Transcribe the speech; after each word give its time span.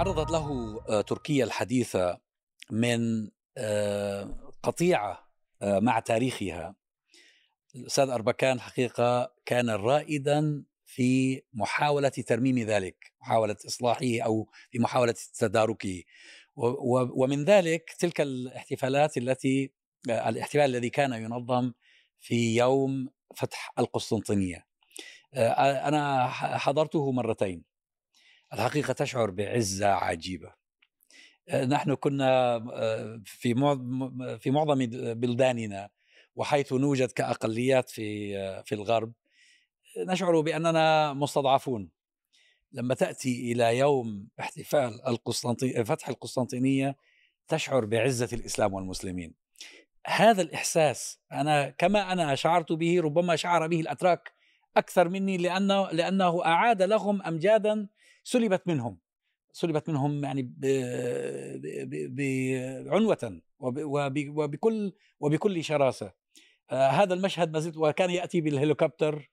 تعرضت 0.00 0.30
له 0.30 0.78
آه، 0.88 1.00
تركيا 1.00 1.44
الحديثة 1.44 2.18
من 2.70 3.30
آه، 3.58 4.52
قطيعة 4.62 5.28
آه، 5.62 5.78
مع 5.78 6.00
تاريخها. 6.00 6.74
الأستاذ 7.74 8.08
أربكان 8.08 8.60
حقيقة 8.60 9.32
كان 9.46 9.70
رائدا 9.70 10.64
في 10.84 11.42
محاولة 11.52 12.08
ترميم 12.08 12.58
ذلك 12.58 13.12
محاولة 13.20 13.56
إصلاحه 13.66 14.20
أو 14.24 14.48
في 14.70 14.78
محاولة 14.78 15.14
تداركه. 15.38 16.02
ومن 17.16 17.44
ذلك 17.44 17.90
تلك 17.98 18.20
الاحتفالات 18.20 19.16
التي 19.16 19.72
الاحتفال 20.08 20.60
الذي 20.62 20.90
كان 20.90 21.12
ينظم 21.12 21.72
في 22.20 22.56
يوم 22.56 23.08
فتح 23.36 23.72
القسطنطينية. 23.78 24.66
أنا 25.34 26.28
حضرته 26.58 27.12
مرتين. 27.12 27.69
الحقيقة 28.52 28.92
تشعر 28.92 29.30
بعزة 29.30 29.88
عجيبة. 29.88 30.52
نحن 31.54 31.94
كنا 31.94 32.58
في 33.24 33.54
في 34.40 34.50
معظم 34.50 34.86
بلداننا 35.14 35.88
وحيث 36.34 36.72
نوجد 36.72 37.10
كأقليات 37.10 37.90
في 37.90 38.32
في 38.62 38.74
الغرب 38.74 39.12
نشعر 39.98 40.40
بأننا 40.40 41.12
مستضعفون. 41.12 41.90
لما 42.72 42.94
تأتي 42.94 43.52
إلى 43.52 43.78
يوم 43.78 44.28
احتفال 44.40 45.06
القسطنطينية 45.06 45.82
فتح 45.82 46.08
القسطنطينية 46.08 46.96
تشعر 47.48 47.84
بعزة 47.84 48.28
الإسلام 48.32 48.74
والمسلمين. 48.74 49.34
هذا 50.06 50.42
الإحساس 50.42 51.20
أنا 51.32 51.70
كما 51.70 52.12
أنا 52.12 52.34
شعرت 52.34 52.72
به 52.72 53.00
ربما 53.00 53.36
شعر 53.36 53.66
به 53.66 53.80
الأتراك 53.80 54.32
أكثر 54.76 55.08
مني 55.08 55.36
لأنه, 55.36 55.90
لأنه 55.90 56.44
أعاد 56.44 56.82
لهم 56.82 57.22
أمجادا 57.22 57.88
سلبت 58.22 58.68
منهم 58.68 58.98
سلبت 59.52 59.88
منهم 59.90 60.24
يعني 60.24 60.54
بعنوة 62.90 63.40
وبكل 63.60 64.92
وبكل 65.20 65.64
شراسة. 65.64 66.12
آه، 66.70 66.88
هذا 66.88 67.14
المشهد 67.14 67.52
ما 67.52 67.60
زلت 67.60 67.76
وكان 67.76 68.10
يأتي 68.10 68.40
بالهليكوبتر 68.40 69.30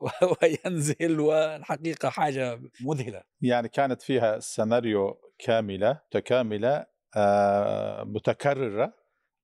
وينزل 0.42 1.20
والحقيقة 1.20 2.10
حاجة 2.10 2.60
مذهلة. 2.80 3.22
يعني 3.40 3.68
كانت 3.68 4.02
فيها 4.02 4.38
سيناريو 4.38 5.20
كاملة 5.38 6.00
متكاملة 6.06 6.86
آه، 7.16 8.04
متكررة 8.04 8.94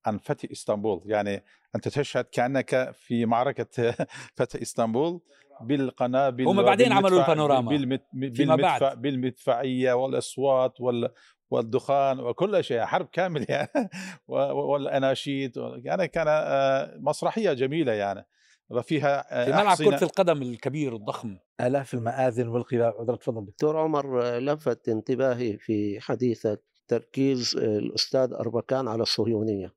عن 0.07 0.19
فتح 0.19 0.49
إسطنبول. 0.53 1.03
يعني 1.07 1.45
أنت 1.77 1.89
تشهد 1.89 2.25
كأنك 2.25 2.91
في 2.95 3.27
معركة 3.27 3.95
فتح 4.37 4.61
إسطنبول. 4.63 5.21
بالقنابل 5.61 6.47
هم 6.47 6.63
بعدين 6.63 6.93
عملوا 6.93 7.21
البانوراما. 7.21 7.71
بالمت... 7.71 8.03
بالمدفع 8.13 8.95
بالمدفعية 8.95 9.93
والأصوات 9.93 10.81
وال... 10.81 11.09
والدخان 11.51 12.21
وكل 12.21 12.65
شيء. 12.65 12.81
حرب 12.81 13.09
كامل 13.13 13.47
يعني. 13.51 13.89
والأناشيد. 14.29 15.53
يعني 15.57 16.09
كان 16.09 16.27
آه، 16.29 16.97
مسرحية 16.99 17.53
جميلة 17.53 17.93
يعني. 17.93 18.27
وفيها 18.71 19.43
آه، 19.43 19.45
في 19.45 19.51
ملعب 19.51 19.77
كرة 19.77 20.05
القدم 20.05 20.43
الكبير 20.43 20.97
الضخم. 20.97 21.39
آلاف 21.61 21.95
المآذن 21.95 22.49
والقباب 22.49 22.95
عذرا 22.99 23.17
تفضل. 23.17 23.47
دكتور 23.47 23.77
عمر 23.77 24.23
آه، 24.23 24.39
لفت 24.39 24.89
انتباهي 24.89 25.59
في 25.59 26.01
حديثك 26.01 26.63
تركيز 26.89 27.57
الأستاذ 27.57 28.33
أربكان 28.33 28.89
على 28.89 29.03
الصهيونية. 29.03 29.75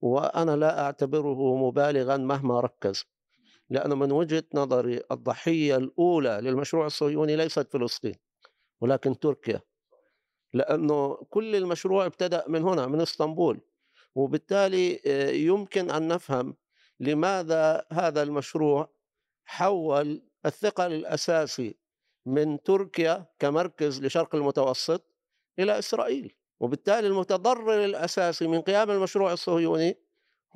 وأنا 0.00 0.56
لا 0.56 0.84
أعتبره 0.84 1.56
مبالغا 1.56 2.16
مهما 2.16 2.60
ركز. 2.60 3.04
لأنه 3.72 3.94
من 3.94 4.12
وجهة 4.12 4.44
نظري 4.54 5.00
الضحية 5.10 5.76
الأولى 5.76 6.38
للمشروع 6.42 6.86
الصهيوني 6.86 7.36
ليست 7.36 7.72
فلسطين 7.72 8.14
ولكن 8.80 9.18
تركيا. 9.18 9.60
لأنه 10.52 11.14
كل 11.14 11.56
المشروع 11.56 12.06
ابتدأ 12.06 12.44
من 12.48 12.62
هنا 12.62 12.86
من 12.86 13.00
إسطنبول. 13.00 13.60
وبالتالي 14.14 15.00
آه، 15.06 15.30
يمكن 15.30 15.90
أن 15.90 16.08
نفهم 16.08 16.56
لماذا 17.00 17.86
هذا 17.92 18.22
المشروع 18.22 18.92
حول 19.44 20.22
الثقل 20.46 20.92
الأساسي 20.92 21.76
من 22.26 22.62
تركيا 22.62 23.26
كمركز 23.38 24.02
لشرق 24.02 24.34
المتوسط 24.34 25.04
إلى 25.58 25.78
إسرائيل. 25.78 26.36
وبالتالي 26.60 27.06
المتضرر 27.06 27.84
الأساسي 27.84 28.46
من 28.46 28.60
قيام 28.60 28.90
المشروع 28.90 29.32
الصهيوني 29.32 29.98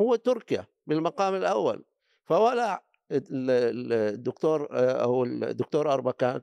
هو 0.00 0.16
تركيا 0.16 0.66
بالمقام 0.86 1.34
الأول. 1.34 1.84
فولا 2.24 2.85
الدكتور 3.10 4.68
أو 4.72 5.24
الدكتور 5.24 5.92
أربكان 5.92 6.42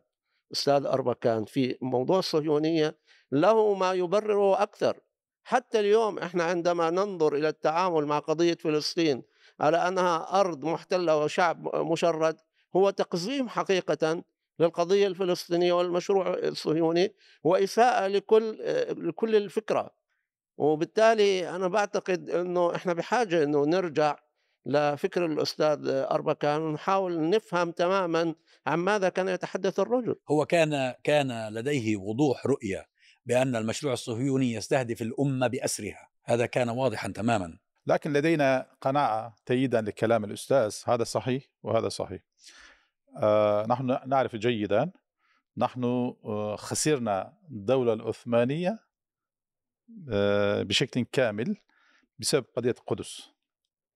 أستاذ 0.54 0.86
أربكان 0.86 1.46
في 1.46 1.78
موضوع 1.82 2.20
الصهيونية 2.20 2.98
له 3.32 3.74
ما 3.74 3.94
يبرره 3.94 4.62
أكثر. 4.64 5.00
حتى 5.44 5.80
اليوم 5.80 6.20
إحنا 6.20 6.44
عندما 6.44 6.90
ننظر 6.90 7.36
إلى 7.36 7.50
التعامل 7.50 8.06
مع 8.06 8.20
قضية 8.20 8.54
فلسطين 8.54 9.24
على 9.60 9.78
أنها 9.78 10.40
أرض 10.40 10.66
محتلة 10.66 11.24
وشعب 11.24 11.76
مشرد 11.76 12.36
هو 12.76 12.90
تقزيم 12.90 13.50
حقيقة 13.50 14.24
للقضية 14.60 15.08
الفلسطينية 15.08 15.74
والمشروع 15.74 16.34
الصهيوني 16.34 17.16
وإساءة 17.44 18.08
لكل 18.08 18.58
لكل 19.08 19.36
الفكرة. 19.36 19.90
وبالتالي 20.58 21.50
أنا 21.50 21.68
بعتقد 21.68 22.30
أنه 22.30 22.76
إحنا 22.76 22.94
بحاجة 22.94 23.44
أنه 23.44 23.66
نرجع 23.66 24.20
لفكر 24.66 25.26
الأستاذ 25.26 25.80
أربكان 25.88 26.62
ونحاول 26.62 27.30
نفهم 27.30 27.72
تماما 27.72 28.36
عن 28.68 28.80
ماذا 28.80 29.10
كان 29.10 29.28
يتحدث 29.28 29.80
الرجل. 29.80 30.16
هو 30.30 30.46
كان 30.46 30.94
كان 31.04 31.54
لديه 31.54 31.98
وضوح 31.98 32.46
رؤية 32.46 32.86
بأن 33.26 33.56
المشروع 33.56 33.94
الصهيوني 33.94 34.54
يستهدف 34.54 35.02
الأمة 35.02 35.48
بأسرها. 35.48 36.10
هذا 36.24 36.46
كان 36.46 36.70
واضحا 36.70 37.08
تماما. 37.08 37.58
لكن 37.88 38.14
لدينا 38.14 38.68
قناعة 38.82 39.36
تأييدا 39.46 39.82
لكلام 39.82 40.24
الأستاذ. 40.24 40.76
هذا 40.86 41.04
صحيح 41.04 41.44
وهذا 41.64 41.90
صحيح. 41.90 42.22
آه، 43.18 43.66
نحن 43.70 43.98
نعرف 44.08 44.36
جيدا. 44.36 44.92
نحن 45.58 45.84
آه، 46.26 46.56
خسرنا 46.56 47.38
الدولة 47.52 47.94
العثمانية 47.94 48.80
آه، 50.10 50.64
بشكل 50.64 51.06
كامل 51.12 51.58
بسبب 52.20 52.46
قضية 52.56 52.76
القدس. 52.80 53.33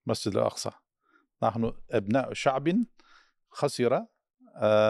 مسجد 0.08 0.38
الأقصى. 0.38 0.72
نحن 1.44 1.74
أبناء 1.92 2.34
شعب 2.34 2.74
خسر 3.50 4.06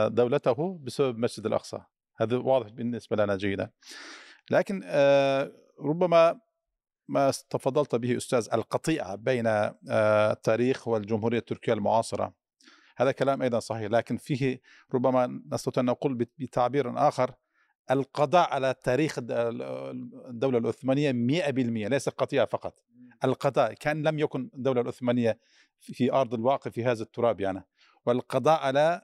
دولته 0.07 0.79
بسبب 0.83 1.17
مسجد 1.17 1.45
الأقصى. 1.45 1.79
هذا 2.17 2.37
واضح 2.37 2.69
بالنسبة 2.69 3.15
لنا 3.15 3.35
جيدا. 3.35 3.71
لكن 4.51 4.83
ربما 5.79 6.39
ما 7.07 7.31
تفضلت 7.49 7.95
به 7.95 8.17
أستاذ 8.17 8.47
القطيعة 8.53 9.15
بين 9.15 9.47
التاريخ 9.87 10.87
والجمهورية 10.87 11.39
التركية 11.39 11.73
المعاصرة. 11.73 12.33
هذا 12.97 13.11
كلام 13.11 13.41
أيضا 13.41 13.59
صحيح 13.59 13.91
لكن 13.91 14.17
فيه 14.17 14.61
ربما 14.93 15.41
نستطيع 15.51 15.81
أن 15.81 15.85
نقول 15.85 16.13
بتعبير 16.37 17.07
آخر. 17.07 17.33
القضاء 17.91 18.53
على 18.53 18.75
تاريخ 18.83 19.15
الدولة 19.19 20.57
العثمانية 20.57 21.11
100% 21.11 21.87
ليس 21.89 22.09
قطيعة 22.09 22.45
فقط. 22.45 22.79
القضاء 23.23 23.73
كان 23.73 24.07
لم 24.07 24.19
يكن 24.19 24.49
الدولة 24.53 24.81
العثمانية 24.81 25.39
في 25.79 26.11
أرض 26.11 26.33
الواقع 26.33 26.71
في 26.71 26.85
هذا 26.85 27.03
التراب 27.03 27.41
يعني. 27.41 27.63
والقضاء 28.05 28.59
على 28.59 29.01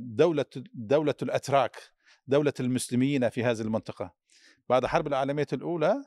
دولة 0.00 0.44
دولة 0.74 1.14
الأتراك 1.22 1.76
دولة 2.26 2.52
المسلمين 2.60 3.28
في 3.28 3.44
هذه 3.44 3.60
المنطقة. 3.60 4.14
بعد 4.68 4.84
الحرب 4.84 5.06
العالمية 5.06 5.46
الأولى 5.52 6.04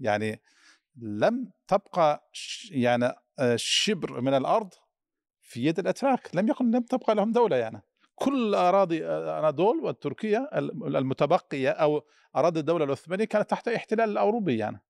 يعني 0.00 0.42
لم 0.96 1.52
تبقى 1.68 2.30
يعني 2.70 3.12
شبر 3.56 4.20
من 4.20 4.34
الأرض 4.34 4.74
في 5.40 5.64
يد 5.64 5.78
الأتراك. 5.78 6.30
لم 6.34 6.48
يكن 6.48 6.70
لم 6.70 6.82
تبقى 6.82 7.14
لهم 7.14 7.32
دولة 7.32 7.56
يعني. 7.56 7.82
كل 8.14 8.54
أراضي 8.54 9.06
أناضول 9.06 9.80
والتركية 9.80 10.50
المتبقية 10.72 11.70
أو 11.70 12.04
أراضي 12.36 12.60
الدولة 12.60 12.84
العثمانية 12.84 13.24
كانت 13.24 13.50
تحت 13.50 13.68
احتلال 13.68 14.10
الاوروبي 14.10 14.58
يعني. 14.58 14.80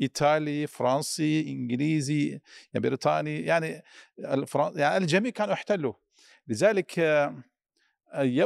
إيطالي 0.00 0.66
فرنسي 0.66 1.40
إنجليزي 1.48 2.28
يعني 2.28 2.40
بريطاني 2.74 3.40
يعني 3.40 3.82
الفرن... 4.18 4.78
يعني 4.78 4.96
الجميع 4.96 5.30
كانوا 5.30 5.54
احتلوا 5.54 5.92
لذلك 6.48 6.98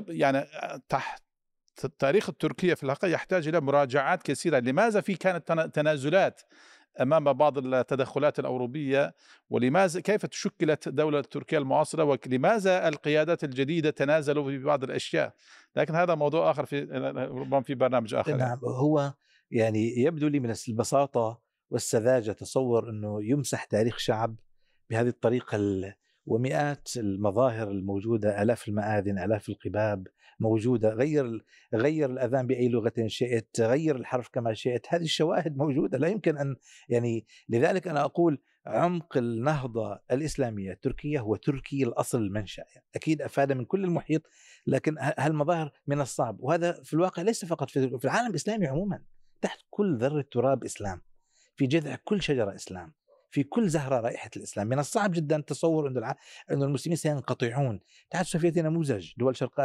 يعني 0.08 0.46
تحت 0.88 1.22
تاريخ 1.98 2.28
التركية 2.28 2.74
في 2.74 2.82
الحقيقة 2.82 3.12
يحتاج 3.12 3.48
إلى 3.48 3.60
مراجعات 3.60 4.22
كثيرة. 4.22 4.58
لماذا 4.58 5.00
في 5.00 5.14
كانت 5.14 5.52
تنازلات 5.74 6.40
أمام 7.00 7.32
بعض 7.32 7.58
التدخلات 7.58 8.38
الأوروبية 8.38 9.14
ولماذا 9.50 10.00
كيف 10.00 10.26
تشكلت 10.26 10.88
دولة 10.88 11.20
تركيا 11.20 11.58
المعاصرة 11.58 12.04
ولماذا 12.04 12.88
القيادات 12.88 13.44
الجديدة 13.44 13.90
تنازلوا 13.90 14.44
في 14.44 14.58
بعض 14.58 14.84
الأشياء؟ 14.84 15.34
لكن 15.76 15.94
هذا 15.94 16.14
موضوع 16.14 16.50
آخر 16.50 16.66
في 16.66 16.80
ربما 17.30 17.60
في 17.62 17.74
برنامج 17.74 18.14
آخر. 18.14 18.36
نعم 18.36 18.58
هو 18.64 19.12
يعني 19.50 19.98
يبدو 19.98 20.28
لي 20.28 20.40
من 20.40 20.54
البساطة 20.68 21.40
والسذاجة 21.70 22.32
تصور 22.32 22.90
أنه 22.90 23.24
يمسح 23.24 23.64
تاريخ 23.64 23.98
شعب 23.98 24.36
بهذه 24.90 25.08
الطريقة 25.08 25.56
ومئات 26.28 26.88
المظاهر 26.96 27.70
الموجودة 27.70 28.42
آلاف 28.42 28.68
المآذن 28.68 29.18
آلاف 29.18 29.48
القباب 29.48 30.06
موجودة 30.40 30.88
غير 30.88 31.44
غير 31.74 32.10
الأذان 32.10 32.46
بأي 32.46 32.68
لغة 32.68 32.92
شئت 33.06 33.60
غير 33.60 33.96
الحرف 33.96 34.28
كما 34.28 34.54
شئت. 34.54 34.86
هذه 34.88 35.02
الشواهد 35.02 35.56
موجودة 35.56 35.98
لا 35.98 36.08
يمكن 36.08 36.38
أن 36.38 36.56
يعني 36.88 37.26
لذلك 37.48 37.88
أنا 37.88 38.04
أقول 38.04 38.38
عمق 38.66 39.16
النهضة 39.16 40.00
الإسلامية 40.12 40.72
التركيه 40.72 41.20
هو 41.20 41.36
تركي 41.36 41.82
الأصل 41.82 42.22
المنشا 42.22 42.64
يعني 42.74 42.86
أكيد 42.96 43.22
أفاد 43.22 43.52
من 43.52 43.64
كل 43.64 43.84
المحيط 43.84 44.22
لكن 44.66 44.96
هالمظاهر 44.98 45.72
من 45.86 46.00
الصعب. 46.00 46.40
وهذا 46.40 46.72
في 46.72 46.94
الواقع 46.94 47.22
ليس 47.22 47.44
فقط 47.44 47.70
في 47.70 48.04
العالم 48.04 48.30
الإسلامي 48.30 48.66
عموما 48.66 49.02
تحت 49.40 49.58
كل 49.70 49.98
ذرة 49.98 50.24
تراب 50.30 50.64
إسلام 50.64 51.00
في 51.56 51.66
جذع 51.66 51.96
كل 52.04 52.22
شجرة 52.22 52.54
إسلام. 52.54 52.97
في 53.30 53.42
كل 53.42 53.68
زهرة 53.68 54.00
رائحة 54.00 54.30
الإسلام. 54.36 54.66
من 54.66 54.78
الصعب 54.78 55.12
جدا 55.12 55.40
تصور 55.40 55.88
إنه 55.88 56.14
إنه 56.50 56.64
المسلمين 56.64 56.96
سينقطعون. 56.96 57.80
الاتحاد 58.00 58.24
السوفيتي 58.24 58.62
نموذج 58.62 59.12
دول 59.16 59.36
شرق 59.36 59.60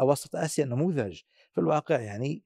اوسط 0.00 0.36
آسيا 0.36 0.64
نموذج 0.64 1.20
في 1.52 1.60
الواقع 1.60 2.00
يعني 2.00 2.44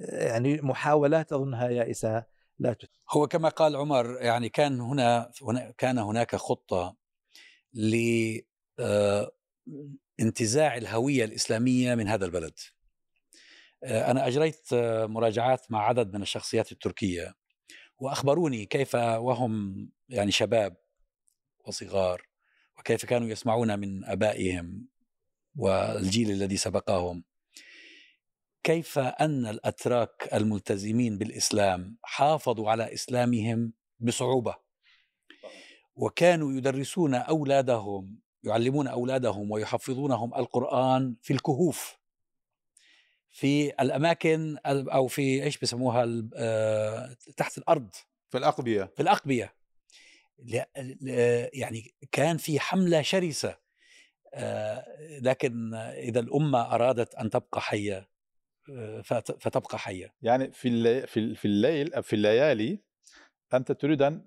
يعني 0.00 0.60
محاولات 0.62 1.32
أظنها 1.32 1.68
يائسة 1.68 2.24
لا 2.58 2.72
تت... 2.72 2.90
هو 3.10 3.26
كما 3.28 3.48
قال 3.48 3.76
عمر 3.76 4.16
يعني 4.20 4.48
كان 4.48 4.80
هنا 4.80 5.32
كان 5.78 5.98
هناك 5.98 6.36
خطة 6.36 6.96
ل 7.74 7.96
انتزاع 10.20 10.76
الهوية 10.76 11.24
الإسلامية 11.24 11.94
من 11.94 12.08
هذا 12.08 12.26
البلد. 12.26 12.58
أنا 13.84 14.26
أجريت 14.26 14.68
مراجعات 15.04 15.70
مع 15.70 15.86
عدد 15.86 16.14
من 16.14 16.22
الشخصيات 16.22 16.72
التركية. 16.72 17.34
وأخبروني 17.98 18.66
كيف 18.66 18.94
وهم 18.94 19.88
يعني 20.08 20.30
شباب 20.30 20.76
وصغار 21.66 22.22
وكيف 22.78 23.04
كانوا 23.04 23.28
يسمعون 23.28 23.78
من 23.78 24.04
آبائهم 24.04 24.88
والجيل 25.56 26.30
الذي 26.30 26.56
سبقهم. 26.56 27.24
كيف 28.62 28.98
أن 28.98 29.46
الأتراك 29.46 30.28
الملتزمين 30.32 31.18
بالإسلام 31.18 31.98
حافظوا 32.02 32.70
على 32.70 32.94
إسلامهم 32.94 33.72
بصعوبة؟ 34.00 34.54
وكانوا 35.94 36.52
يدرسون 36.52 37.14
أولادهم 37.14 38.18
يعلمون 38.44 38.86
أولادهم 38.88 39.50
ويحفظونهم 39.50 40.34
القرآن 40.34 41.16
في 41.22 41.32
الكهوف. 41.32 41.98
في 43.34 43.72
الأماكن 43.80 44.56
أو 44.66 45.06
في 45.06 45.42
إيش 45.42 45.58
بسموها 45.58 46.28
آه، 46.36 47.16
تحت 47.36 47.58
الأرض. 47.58 47.90
في 48.30 48.38
الأقبية. 48.38 48.92
في 48.96 49.02
الأقبية. 49.02 49.54
يعني 51.52 51.94
كان 52.12 52.36
في 52.36 52.60
حملة 52.60 53.02
شرسة 53.02 53.58
آه، 54.34 54.84
لكن 55.20 55.74
إذا 55.74 56.20
الأمة 56.20 56.74
أرادت 56.74 57.14
أن 57.14 57.30
تبقى 57.30 57.60
حية 57.60 58.08
آه، 58.70 59.00
فتبقى 59.40 59.78
حية. 59.78 60.14
يعني 60.22 60.52
في 60.52 61.06
في 61.34 61.44
الليل 61.44 62.02
في 62.02 62.12
الليالي 62.12 62.82
أنت 63.54 63.72
تريد 63.72 64.02
أن 64.02 64.24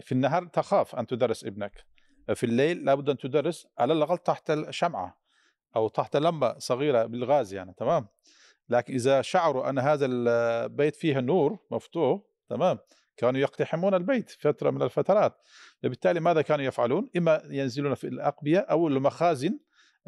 في 0.00 0.12
النهار 0.12 0.46
تخاف 0.46 0.94
أن 0.94 1.06
تدرس 1.06 1.44
ابنك. 1.44 1.86
في 2.34 2.46
الليل 2.46 2.84
لابد 2.84 3.08
أن 3.08 3.18
تدرس 3.18 3.66
على 3.78 3.92
الأقل 3.92 4.18
تحت 4.18 4.50
الشمعة 4.50 5.22
أو 5.76 5.88
تحت 5.88 6.16
لمبة 6.16 6.58
صغيرة 6.58 7.04
بالغاز 7.06 7.54
يعني 7.54 7.74
تمام؟ 7.76 8.08
لكن 8.72 8.94
إذا 8.94 9.22
شعروا 9.22 9.70
أن 9.70 9.78
هذا 9.78 10.06
البيت 10.06 10.96
فيه 10.96 11.20
نور 11.20 11.58
مفتوح 11.70 12.20
تمام 12.48 12.78
كانوا 13.16 13.40
يقتحمون 13.40 13.94
البيت 13.94 14.30
فترة 14.30 14.70
من 14.70 14.82
الفترات. 14.82 15.40
فبالتالي 15.82 16.20
ماذا 16.20 16.42
كانوا 16.42 16.64
يفعلون؟ 16.64 17.08
إما 17.16 17.42
ينزلون 17.50 17.94
في 17.94 18.06
الأقبية 18.06 18.58
أو 18.58 18.88
المخازن 18.88 19.58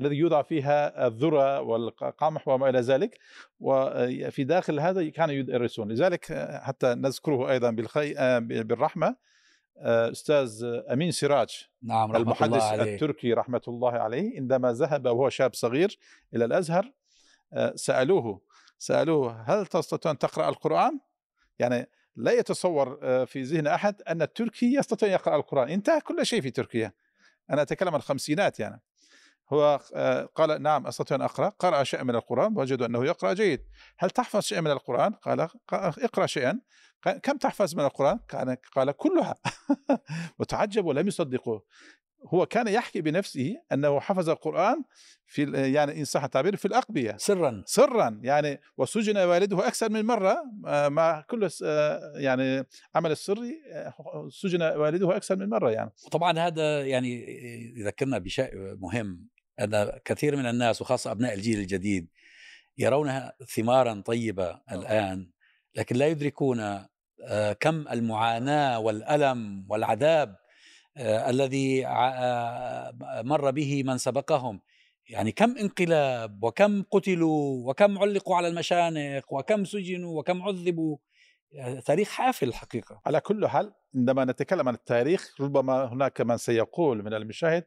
الذي 0.00 0.16
يوضع 0.16 0.42
فيها 0.42 1.06
الذرة 1.06 1.60
والقمح 1.60 2.48
وما 2.48 2.68
إلى 2.68 2.80
ذلك 2.80 3.18
وفي 3.60 4.44
داخل 4.44 4.80
هذا 4.80 5.08
كانوا 5.08 5.34
يدرسون. 5.34 5.92
لذلك 5.92 6.48
حتى 6.62 6.94
نذكره 6.94 7.50
أيضا 7.50 7.70
بالخي... 7.70 8.14
بالرحمة 8.40 9.16
أستاذ 9.78 10.64
أمين 10.92 11.10
سراج 11.10 11.68
نعم 11.82 12.12
رحمة 12.12 12.22
المحدث 12.22 12.52
الله 12.52 12.64
عليه. 12.64 12.94
التركي 12.94 13.32
رحمة 13.32 13.62
الله 13.68 13.92
عليه 13.92 14.36
عندما 14.36 14.72
ذهب 14.72 15.06
وهو 15.06 15.28
شاب 15.28 15.54
صغير 15.54 15.98
إلى 16.34 16.44
الأزهر 16.44 16.92
سألوه 17.74 18.40
سألوه 18.78 19.42
هل 19.46 19.66
تستطيع 19.66 20.10
أن 20.10 20.18
تقرأ 20.18 20.48
القرآن؟ 20.48 21.00
يعني 21.58 21.90
لا 22.16 22.32
يتصور 22.32 22.96
في 23.26 23.42
ذهن 23.42 23.66
أحد 23.66 24.02
أن 24.02 24.22
التركي 24.22 24.74
يستطيع 24.74 25.08
أن 25.08 25.14
يقرأ 25.14 25.36
القرآن، 25.36 25.68
انتهى 25.68 26.00
كل 26.00 26.26
شيء 26.26 26.40
في 26.40 26.50
تركيا. 26.50 26.92
أنا 27.50 27.62
أتكلم 27.62 27.88
عن 27.88 27.94
الخمسينات 27.94 28.60
يعني. 28.60 28.82
هو 29.52 29.80
قال 30.34 30.62
نعم 30.62 30.86
أستطيع 30.86 31.16
أن 31.16 31.22
أقرأ، 31.22 31.48
قرأ 31.48 31.84
شيئا 31.84 32.02
من 32.02 32.14
القرآن 32.14 32.58
وجدوا 32.58 32.86
أنه 32.86 33.04
يقرأ 33.04 33.32
جيد. 33.32 33.60
هل 33.98 34.10
تحفظ 34.10 34.40
شيئا 34.40 34.60
من 34.60 34.70
القرآن؟ 34.70 35.12
قال 35.12 35.48
اقرأ 35.72 36.26
شيئا. 36.26 36.60
كم 37.22 37.36
تحفظ 37.36 37.74
من 37.74 37.84
القرآن؟ 37.84 38.18
قال 38.74 38.92
كلها. 38.92 39.34
وتعجبوا 40.38 40.88
ولم 40.88 41.08
يصدقوه. 41.08 41.64
هو 42.26 42.46
كان 42.46 42.68
يحكي 42.68 43.00
بنفسه 43.00 43.56
أنه 43.72 44.00
حفظ 44.00 44.30
القرآن 44.30 44.82
في 45.26 45.72
يعني 45.72 45.98
إن 46.00 46.04
صح 46.04 46.24
التعبير 46.24 46.56
في 46.56 46.64
الأقبية. 46.64 47.16
سرا. 47.18 47.62
سرا 47.66 48.20
يعني 48.22 48.60
وسجن 48.76 49.16
والده 49.16 49.66
أكثر 49.66 49.90
من 49.90 50.04
مرة 50.04 50.36
مع 50.88 51.20
كل 51.20 51.48
يعني 52.14 52.66
عمل 52.94 53.10
السري 53.10 53.62
سجن 54.30 54.62
والده 54.62 55.16
أكثر 55.16 55.36
من 55.36 55.48
مرة 55.48 55.70
يعني. 55.70 55.90
طبعا 56.10 56.38
هذا 56.38 56.86
يعني 56.86 57.24
يذكرنا 57.76 58.18
بشيء 58.18 58.50
مهم 58.54 59.28
أن 59.60 59.90
كثير 60.04 60.36
من 60.36 60.46
الناس 60.46 60.82
وخاصة 60.82 61.10
أبناء 61.10 61.34
الجيل 61.34 61.58
الجديد 61.58 62.08
يرونها 62.78 63.36
ثمارا 63.54 64.02
طيبة 64.06 64.60
الآن 64.72 65.30
لكن 65.76 65.96
لا 65.96 66.06
يدركون 66.06 66.86
كم 67.60 67.88
المعاناة 67.88 68.78
والألم 68.78 69.66
والعذاب 69.68 70.36
الذي 70.98 71.84
مر 73.24 73.50
به 73.50 73.82
من 73.82 73.98
سبقهم. 73.98 74.60
يعني 75.08 75.32
كم 75.32 75.58
انقلاب 75.58 76.44
وكم 76.44 76.82
قتلوا 76.90 77.70
وكم 77.70 77.98
علقوا 77.98 78.36
على 78.36 78.48
المشانق 78.48 79.32
وكم 79.32 79.64
سجنوا 79.64 80.18
وكم 80.18 80.42
عذبوا. 80.42 80.96
تاريخ 81.84 82.08
حافل 82.08 82.48
الحقيقة 82.48 83.00
على 83.06 83.20
كل 83.20 83.48
حال 83.48 83.72
عندما 83.94 84.24
نتكلم 84.24 84.68
عن 84.68 84.74
التاريخ 84.74 85.34
ربما 85.40 85.84
هناك 85.84 86.20
من 86.20 86.36
سيقول 86.36 87.04
من 87.04 87.14
المشاهد 87.14 87.64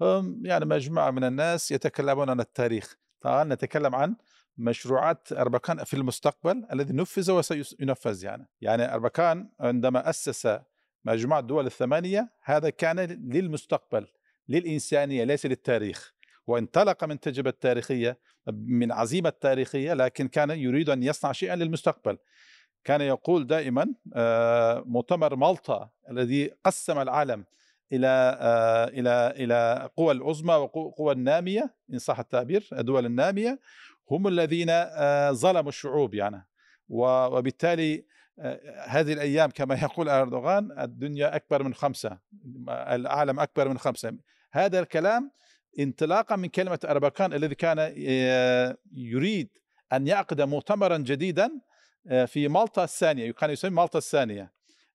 هم 0.00 0.42
يعني 0.46 0.64
مجموعة 0.64 1.10
من 1.10 1.24
الناس 1.24 1.72
يتكلمون 1.72 2.30
عن 2.30 2.40
التاريخ. 2.40 2.96
طبعا 3.20 3.44
نتكلم 3.44 3.94
عن 3.94 4.16
مشروعات 4.58 5.32
أربكان 5.32 5.84
في 5.84 5.94
المستقبل 5.94 6.66
الذي 6.72 6.92
نفذ 6.92 7.30
وسينفذ 7.30 8.24
يعني. 8.24 8.48
يعني 8.60 8.94
أربكان 8.94 9.48
عندما 9.60 10.10
أسس 10.10 10.58
مجموعة 11.04 11.40
الدول 11.40 11.66
الثمانية 11.66 12.30
هذا 12.42 12.70
كان 12.70 13.00
للمستقبل 13.32 14.06
للإنسانية 14.48 15.24
ليس 15.24 15.46
للتاريخ. 15.46 16.14
وانطلق 16.46 17.04
من 17.04 17.20
تجربة 17.20 17.50
تاريخية 17.50 18.18
من 18.52 18.92
عزيمة 18.92 19.32
تاريخية 19.40 19.92
لكن 19.92 20.28
كان 20.28 20.50
يريد 20.50 20.90
أن 20.90 21.02
يصنع 21.02 21.32
شيئا 21.32 21.56
للمستقبل. 21.56 22.18
كان 22.84 23.00
يقول 23.00 23.46
دائما 23.46 23.94
مؤتمر 24.86 25.36
مالطا 25.36 25.90
الذي 26.10 26.50
قسم 26.64 26.98
العالم 26.98 27.44
إلى 27.92 28.38
إلى 28.92 29.34
إلى 29.36 29.90
قوى 29.96 30.12
العظمى 30.12 30.54
وقوى 30.54 31.12
النامية 31.12 31.74
إن 31.92 31.98
صح 31.98 32.18
التعبير 32.18 32.68
الدول 32.72 33.06
النامية 33.06 33.60
هم 34.10 34.28
الذين 34.28 34.68
ظلموا 35.32 35.68
الشعوب 35.68 36.14
يعني. 36.14 36.46
وبالتالي 36.88 38.04
هذه 38.86 39.12
الأيام 39.12 39.50
كما 39.50 39.74
يقول 39.74 40.08
أردوغان 40.08 40.80
الدنيا 40.80 41.36
أكبر 41.36 41.62
من 41.62 41.74
خمسة 41.74 42.18
العالم 42.68 43.40
أكبر 43.40 43.68
من 43.68 43.78
خمسة. 43.78 44.12
هذا 44.52 44.80
الكلام 44.80 45.30
انطلاقا 45.78 46.36
من 46.36 46.48
كلمة 46.48 46.78
اربكان 46.84 47.32
الذي 47.32 47.54
كان 47.54 47.78
يريد 48.92 49.48
أن 49.92 50.06
يعقد 50.06 50.40
مؤتمرا 50.40 50.96
جديدا 50.96 51.50
في 52.26 52.48
مالطا 52.48 52.84
الثانية 52.84 53.32
كان 53.32 53.50
يسمى 53.50 53.70
مالطا 53.70 53.98
الثانية 53.98 54.52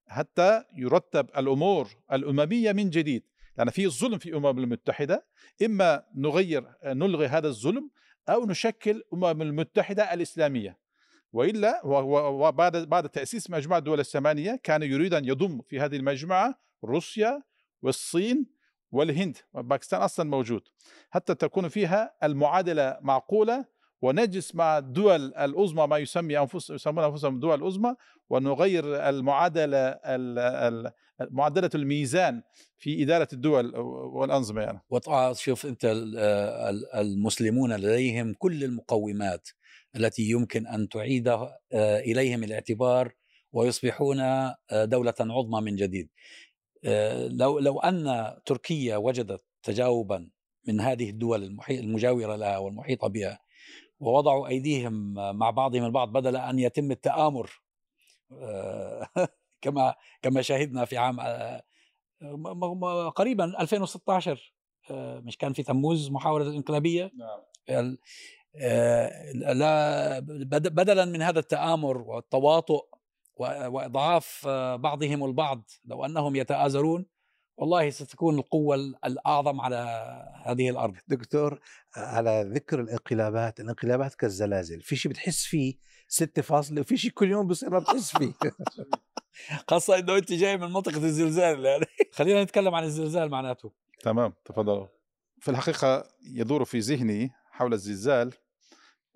حتى 0.08 0.64
يرتب 0.76 1.30
الأمور 1.38 1.90
الأممية 2.12 2.72
من 2.72 2.90
جديد. 2.90 3.24
لأن 3.58 3.70
في 3.70 3.88
ظلم 3.88 4.18
في 4.18 4.30
الأمم 4.30 4.60
المتحدة 4.60 5.26
إما 5.66 6.04
نغير 6.16 6.68
نلغي 6.86 7.28
هذا 7.28 7.48
الظلم 7.48 7.90
أو 8.30 8.46
نشكل 8.46 8.92
الأمم 8.92 9.42
المتحدة 9.42 10.14
الإسلامية. 10.14 10.78
وإلا 11.34 11.82
وبعد 11.86 12.78
بعد 12.78 13.10
تأسيس 13.10 13.50
مجموعة 13.50 13.78
الدول 13.78 14.00
الثمانية 14.00 14.60
كان 14.64 14.84
يريد 14.84 15.14
أن 15.14 15.26
يضم 15.26 15.62
في 15.68 15.80
هذه 15.80 15.96
المجموعة 15.96 16.56
روسيا 16.86 17.44
والصين 17.82 18.46
والهند 18.92 19.38
باكستان 19.54 20.02
أصلا 20.02 20.30
موجود 20.30 20.62
حتى 21.10 21.36
تكون 21.36 21.68
فيها 21.68 22.14
المعادلة 22.24 22.98
معقولة 23.02 23.66
ونجلس 24.02 24.56
مع 24.56 24.78
الدول 24.78 25.34
العظمى 25.36 25.88
ما 25.88 25.98
يسمي 25.98 26.40
انفس 26.40 26.70
يسمون 26.70 27.04
أنفسهم 27.04 27.36
الدول 27.36 27.60
العظمى 27.60 27.96
ونغير 28.30 29.10
المعادلة 29.10 29.78
ال- 29.88 30.40
ال- 30.40 30.92
معادلة 31.32 31.70
الميزان 31.76 32.42
في 32.78 33.04
إدارة 33.04 33.28
الدول 33.34 33.76
والأنظمة 34.16 34.62
يعني. 34.62 34.82
وطبعا 34.90 35.34
شوف 35.34 35.66
أنت 35.66 35.86
ال- 35.86 36.18
ال- 36.18 36.94
المسلمون 36.96 37.74
لديهم 37.76 38.34
كل 38.34 38.64
المقومات 38.64 39.50
التي 39.96 40.30
يمكن 40.30 40.68
أن 40.68 40.90
تعيد 40.90 41.28
آه، 41.28 41.52
إليهم 42.00 42.44
الاعتبار 42.44 43.14
ويصبحون 43.52 44.20
آه، 44.20 44.56
دولة 44.72 45.14
عظمى 45.20 45.62
من 45.62 45.76
جديد. 45.76 46.10
آه، 46.86 47.28
لو 47.28 47.60
لو 47.60 47.80
أن 47.80 48.34
تركيا 48.46 48.98
وجدت 48.98 49.44
تجاوبا 49.64 50.30
من 50.68 50.82
هذه 50.82 51.10
الدول 51.10 51.60
المجاورة 51.70 52.36
لها 52.36 52.58
والمحيطة 52.58 53.08
بها 53.08 53.40
ووضعوا 54.00 54.48
أيديهم 54.48 55.14
مع 55.14 55.50
بعضهم 55.50 55.86
البعض 55.86 56.12
بدل 56.12 56.36
أن 56.36 56.60
يتم 56.60 56.92
التآمر 56.92 57.62
كما 59.62 59.96
كما 60.22 60.42
شاهدنا 60.42 60.86
في 60.86 60.98
عام 60.98 61.20
قريبا 63.16 63.62
2016 63.62 64.54
آه، 64.92 65.20
مش 65.20 65.38
كان 65.38 65.54
في 65.54 65.64
تموز 65.64 66.12
محاولة 66.12 66.48
الانقلابية 66.48 67.12
نعم 67.18 67.98
لا 69.34 70.20
بد- 70.20 70.68
بدلا 70.76 71.06
من 71.06 71.22
هذا 71.22 71.40
التآمر 71.40 71.98
والتواطؤ 71.98 72.86
وإضعاف 73.38 74.44
آه، 74.48 74.76
بعضهم 74.76 75.26
البعض 75.26 75.70
لو 75.86 76.06
أنهم 76.06 76.36
يتآزرون 76.36 77.06
والله 77.58 77.90
ستكون 77.90 78.38
القوة 78.40 78.76
الأعظم 79.06 79.62
على 79.62 79.76
هذه 80.46 80.70
الأرض. 80.70 80.96
دكتور 81.08 81.60
على 81.96 82.50
ذكر 82.54 82.80
الانقلابات 82.82 83.60
الانقلابات 83.60 84.16
كالزلازل 84.16 84.82
في 84.82 84.96
شيء 84.96 85.12
بتحس 85.12 85.44
فيه 85.46 85.74
ستة 86.08 86.42
فاصلة 86.42 86.82
وفي 86.82 86.98
شيء 86.98 87.12
كل 87.12 87.30
يوم 87.32 87.48
بصير 87.48 87.70
ما 87.70 87.80
بتحس 87.80 88.18
فيه؟ 88.18 88.34
خاصة 89.70 90.00
أنه 90.00 90.18
أنت 90.18 90.34
جاي 90.34 90.58
من 90.58 90.68
منطقة 90.74 90.98
الزلزال 90.98 91.66
يعني. 91.66 91.86
خلينا 92.18 92.44
نتكلم 92.44 92.76
عن 92.76 92.84
الزلزال 92.84 93.30
معناته. 93.30 93.72
تمام 94.02 94.34
تفضلوا 94.46 94.88
في 95.40 95.52
الحقيقة 95.52 96.04
يدور 96.34 96.66
في 96.66 96.80
ذهني 96.80 97.32
حول 97.60 97.74
الزلزال 97.74 98.34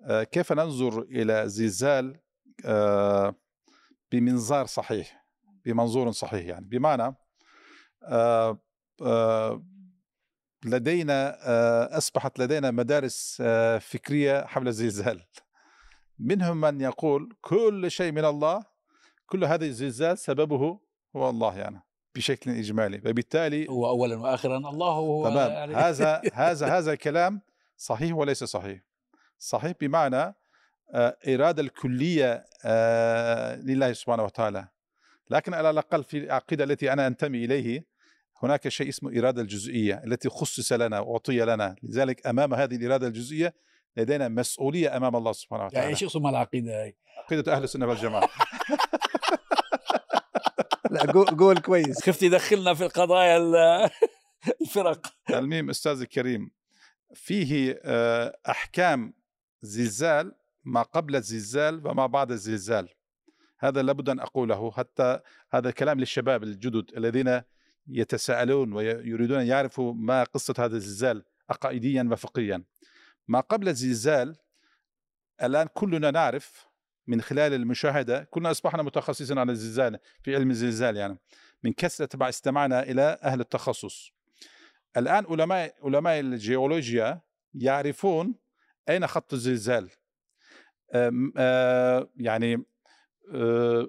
آه، 0.02 0.22
كيف 0.22 0.52
ننظر 0.52 1.02
إلى 1.02 1.42
الزلزال 1.42 2.16
آه، 2.64 3.34
بمنظار 4.12 4.66
صحيح 4.66 5.26
بمنظور 5.64 6.10
صحيح 6.10 6.46
يعني. 6.46 6.66
بمعنى 6.66 7.16
آه، 8.02 8.60
لدينا 10.64 11.36
أصبحت 11.98 12.38
لدينا 12.38 12.70
مدارس 12.70 13.42
فكرية 13.80 14.44
حول 14.46 14.68
الزلزال. 14.68 15.22
منهم 16.18 16.60
من 16.60 16.80
يقول 16.80 17.36
كل 17.40 17.90
شيء 17.90 18.12
من 18.12 18.24
الله 18.24 18.64
كل 19.26 19.44
هذا 19.44 19.64
الزلزال 19.64 20.18
سببه 20.18 20.80
هو 21.16 21.30
الله 21.30 21.58
يعني 21.58 21.82
بشكل 22.14 22.50
إجمالي. 22.50 23.10
وبالتالي 23.10 23.68
هو 23.68 23.88
أولا 23.88 24.16
وآخرا 24.16 24.56
الله 24.56 24.92
هو 24.92 25.28
تمام. 25.28 25.50
يعني. 25.50 25.74
هذا 25.74 26.22
هذا 26.34 26.66
هذا 26.66 26.94
كلام 26.94 27.53
صحيح 27.76 28.14
وليس 28.16 28.44
صحيح. 28.44 28.80
صحيح 29.38 29.72
بمعنى 29.80 30.34
آه، 30.94 31.16
إرادة 31.28 31.62
الكلية 31.62 32.44
آه، 32.64 33.56
لله 33.56 33.92
سبحانه 33.92 34.22
وتعالى. 34.24 34.68
لكن 35.30 35.54
على 35.54 35.70
الأقل 35.70 36.04
في 36.04 36.18
العقيدة 36.18 36.64
التي 36.64 36.92
أنا 36.92 37.06
أنتمي 37.06 37.44
إليه 37.44 37.86
هناك 38.42 38.68
شيء 38.68 38.88
اسمه 38.88 39.18
إرادة 39.18 39.42
الجزئية 39.42 40.02
التي 40.06 40.28
خصص 40.28 40.72
لنا 40.72 41.00
وأعطي 41.00 41.40
لنا. 41.40 41.76
لذلك 41.82 42.26
أمام 42.26 42.54
هذه 42.54 42.76
الإرادة 42.76 43.06
الجزئية 43.06 43.54
لدينا 43.96 44.28
مسؤولية 44.28 44.96
أمام 44.96 45.16
الله 45.16 45.32
سبحانه 45.32 45.62
يعني 45.62 45.72
وتعالى. 45.72 45.88
إيش 45.90 46.04
اسمها 46.04 46.30
العقيدة 46.30 46.82
هاي. 46.82 46.96
عقيدة 47.24 47.56
أهل 47.56 47.64
السنة 47.64 47.86
والجماعة. 47.86 48.28
لا 50.90 51.06
جول 51.32 51.58
كويس. 51.58 52.02
خفت 52.02 52.22
يدخلنا 52.22 52.74
في 52.74 52.84
القضايا 52.84 53.36
ال- 53.36 53.90
الفرق. 54.62 55.06
الميم 55.30 55.70
أستاذ 55.70 56.00
الكريم 56.00 56.50
فيه 57.14 57.80
آه، 57.84 58.38
أحكام 58.48 59.14
زلزال 59.62 60.34
ما 60.64 60.82
قبل 60.82 61.16
الزلزال 61.16 61.86
وما 61.86 62.06
بعد 62.06 62.32
الزلزال. 62.32 62.88
هذا 63.58 63.82
لابد 63.82 64.08
أن 64.08 64.20
أقوله 64.20 64.70
حتى 64.70 65.20
هذا 65.52 65.70
كلام 65.70 66.00
للشباب 66.00 66.42
الجدد 66.42 66.90
الذين 66.96 67.42
يتساءلون 67.88 68.72
ويريدون 68.72 69.40
أن 69.40 69.46
يعرفوا 69.46 69.94
ما 69.94 70.24
قصة 70.24 70.54
هذا 70.58 70.76
الزلزال 70.76 71.24
عقائديا 71.50 72.08
وفقهيا. 72.12 72.64
ما 73.28 73.40
قبل 73.40 73.68
الزلزال 73.68 74.36
الآن 75.42 75.66
كلنا 75.74 76.10
نعرف 76.10 76.68
من 77.06 77.20
خلال 77.20 77.54
المشاهدة 77.54 78.24
كلنا 78.24 78.50
أصبحنا 78.50 78.82
متخصصين 78.82 79.38
على 79.38 79.52
الزلزال 79.52 79.98
في 80.22 80.34
علم 80.34 80.50
الزلزال 80.50 80.96
يعني 80.96 81.18
من 81.64 81.72
كثرة 81.72 82.08
ما 82.14 82.28
استمعنا 82.28 82.82
إلى 82.82 83.18
أهل 83.22 83.40
التخصص. 83.40 84.13
الآن 84.96 85.26
علماء 85.28 85.74
علماء 85.82 86.20
الجيولوجيا 86.20 87.20
يعرفون 87.54 88.34
أين 88.88 89.06
خط 89.06 89.32
الزلزال. 89.32 89.90
آه، 90.94 92.08
يعني 92.16 92.64
آه، 93.34 93.88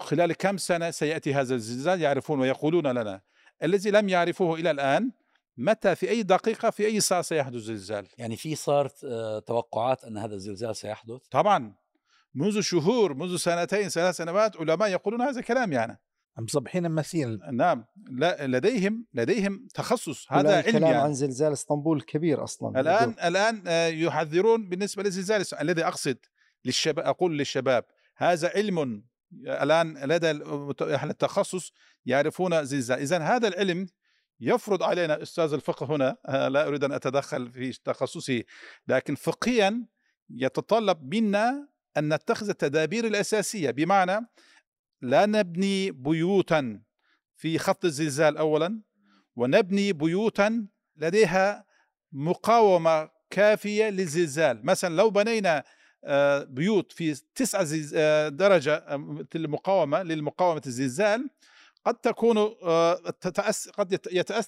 خلال 0.00 0.32
كم 0.32 0.56
سنة 0.56 0.90
سيأتي 0.90 1.34
هذا 1.34 1.54
الزلزال؟ 1.54 2.00
يعرفون 2.00 2.40
ويقولون 2.40 2.86
لنا. 2.86 3.20
الذي 3.62 3.90
لم 3.90 4.08
يعرفوه 4.08 4.54
إلى 4.60 4.70
الآن 4.70 5.10
متى 5.56 5.94
في 5.94 6.10
أي 6.10 6.22
دقيقة 6.22 6.70
في 6.70 6.86
أي 6.86 7.00
ساعة 7.00 7.22
سيحدث 7.22 7.60
زلزال 7.60 8.06
يعني 8.18 8.36
في 8.36 8.54
صارت 8.54 9.04
آه، 9.04 9.38
توقعات 9.38 10.04
أن 10.04 10.18
هذا 10.18 10.34
الزلزال 10.34 10.76
سيحدث؟ 10.76 11.20
طبعا. 11.30 11.74
منذ 12.34 12.60
شهور 12.60 13.14
منذ 13.14 13.36
سنتين 13.36 13.88
ثلاث 13.88 14.16
سنوات 14.16 14.56
علماء 14.56 14.88
يقولون 14.88 15.20
هذا 15.20 15.40
الكلام 15.40 15.72
يعني. 15.72 16.00
مصبحين 16.38 16.90
ممثلين 16.90 17.40
نعم 17.52 17.84
لا 18.10 18.46
لديهم 18.46 19.06
لديهم 19.14 19.68
تخصص 19.74 20.32
هذا 20.32 20.40
هذا 20.40 20.56
علم 20.56 20.66
الكلام 20.66 20.82
يعني. 20.82 21.02
عن 21.02 21.14
زلزال 21.14 21.52
إسطنبول 21.52 21.96
الكبير 21.96 22.44
أصلا 22.44 22.80
الآن 22.80 23.14
الآن 23.24 23.62
آه، 23.66 23.86
يحذرون 23.86 24.68
بالنسبة 24.68 25.02
للزلزال 25.02 25.60
الذي 25.60 25.84
أقصد 25.84 26.18
للشباب 26.64 27.04
أقول 27.04 27.38
للشباب 27.38 27.84
هذا 28.16 28.50
علم 28.54 29.04
الآن 29.46 29.98
لدى 29.98 30.30
أهل 30.82 31.10
التخصص 31.10 31.72
يعرفون 32.06 32.64
زلزال. 32.64 32.98
إذا 32.98 33.18
هذا 33.18 33.48
العلم 33.48 33.86
يفرض 34.40 34.82
علينا 34.82 35.22
أستاذ 35.22 35.52
الفقه 35.52 35.96
هنا 35.96 36.16
آه، 36.26 36.48
لا 36.48 36.66
أريد 36.66 36.84
أن 36.84 36.92
أتدخل 36.92 37.52
في 37.52 37.72
تخصصي 37.84 38.44
لكن 38.88 39.14
فقهيا 39.14 39.86
يتطلب 40.30 41.14
منا 41.14 41.68
أن 41.96 42.14
نتخذ 42.14 42.48
التدابير 42.48 43.06
الأساسية 43.06 43.70
بمعنى 43.70 44.26
لا 45.02 45.26
نبني 45.26 45.90
بيوتا 45.90 46.82
في 47.36 47.58
خط 47.58 47.84
الزلزال 47.84 48.36
اولا 48.36 48.82
ونبني 49.36 49.92
بيوتا 49.92 50.66
لديها 50.96 51.64
مقاومة 52.12 53.10
كافية 53.30 53.88
للزلزال. 53.88 54.66
مثلا 54.66 54.94
لو 54.94 55.10
بنينا 55.10 55.64
آه، 56.04 56.42
بيوت 56.44 56.92
في 56.92 57.22
تسعة 57.34 57.66
آه، 57.94 58.28
درجة 58.28 58.84
المقاومة 59.34 60.02
للمقاومة 60.02 60.62
الزلزال 60.66 61.30
قد 61.84 61.94
تكون 61.94 62.38
آه، 62.38 62.94
قد 63.78 63.98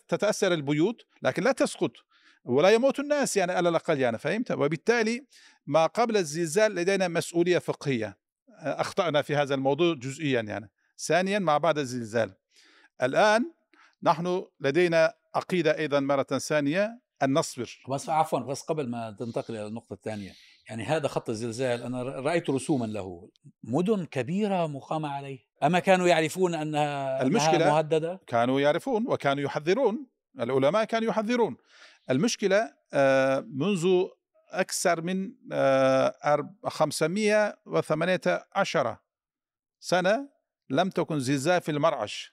تتأثر 0.08 0.52
البيوت 0.52 1.02
لكن 1.22 1.42
لا 1.42 1.52
تسقط 1.52 1.90
ولا 2.44 2.70
يموت 2.70 3.00
الناس 3.00 3.36
يعني 3.36 3.52
على 3.52 3.68
الأقل 3.68 4.00
يعني 4.00 4.18
فهمت؟ 4.18 4.50
وبالتالي 4.50 5.26
ما 5.66 5.86
قبل 5.86 6.16
الزلزال 6.16 6.74
لدينا 6.74 7.08
مسؤولية 7.08 7.58
فقهية. 7.58 8.21
أخطأنا 8.62 9.22
في 9.22 9.36
هذا 9.36 9.54
الموضوع 9.54 9.94
جزئيا 9.94 10.40
يعني. 10.40 10.70
ثانيا 10.98 11.38
مع 11.38 11.58
بعد 11.58 11.78
الزلزال. 11.78 12.34
الآن 13.02 13.52
نحن 14.02 14.44
لدينا 14.60 15.12
عقيدة 15.34 15.78
أيضا 15.78 16.00
مرة 16.00 16.22
ثانية 16.22 17.00
أن 17.22 17.32
نصبر. 17.32 17.82
بس 17.90 18.08
عفوا 18.08 18.38
بس 18.38 18.62
قبل 18.62 18.88
ما 18.90 19.16
تنتقل 19.18 19.54
إلى 19.56 19.66
النقطة 19.66 19.92
الثانية 19.94 20.32
يعني 20.68 20.84
هذا 20.84 21.08
خط 21.08 21.28
الزلزال 21.30 21.82
أنا 21.82 22.02
رأيت 22.02 22.50
رسوما 22.50 22.86
له. 22.86 23.30
مدن 23.64 24.04
كبيرة 24.04 24.66
مقامة 24.66 25.08
عليه. 25.08 25.38
أما 25.62 25.78
كانوا 25.78 26.06
يعرفون 26.08 26.54
أنها 26.54 27.20
المشكلة- 27.22 27.54
أنها 27.54 27.70
مهددة؟ 27.72 28.20
كانوا 28.26 28.60
يعرفون 28.60 29.04
وكانوا 29.08 29.44
يحذرون. 29.44 30.06
العلماء 30.40 30.84
كانوا 30.84 31.08
يحذرون. 31.08 31.56
المشكلة 32.10 32.72
آه، 32.92 33.40
منذ 33.40 34.06
أكثر 34.52 35.00
من 35.02 35.32
آه، 35.52 36.14
أرب- 36.36 36.68
518 36.68 38.96
سنة 39.80 40.28
لم 40.70 40.90
تكن 40.90 41.20
زلزال 41.20 41.60
في 41.60 41.70
المرعش. 41.70 42.32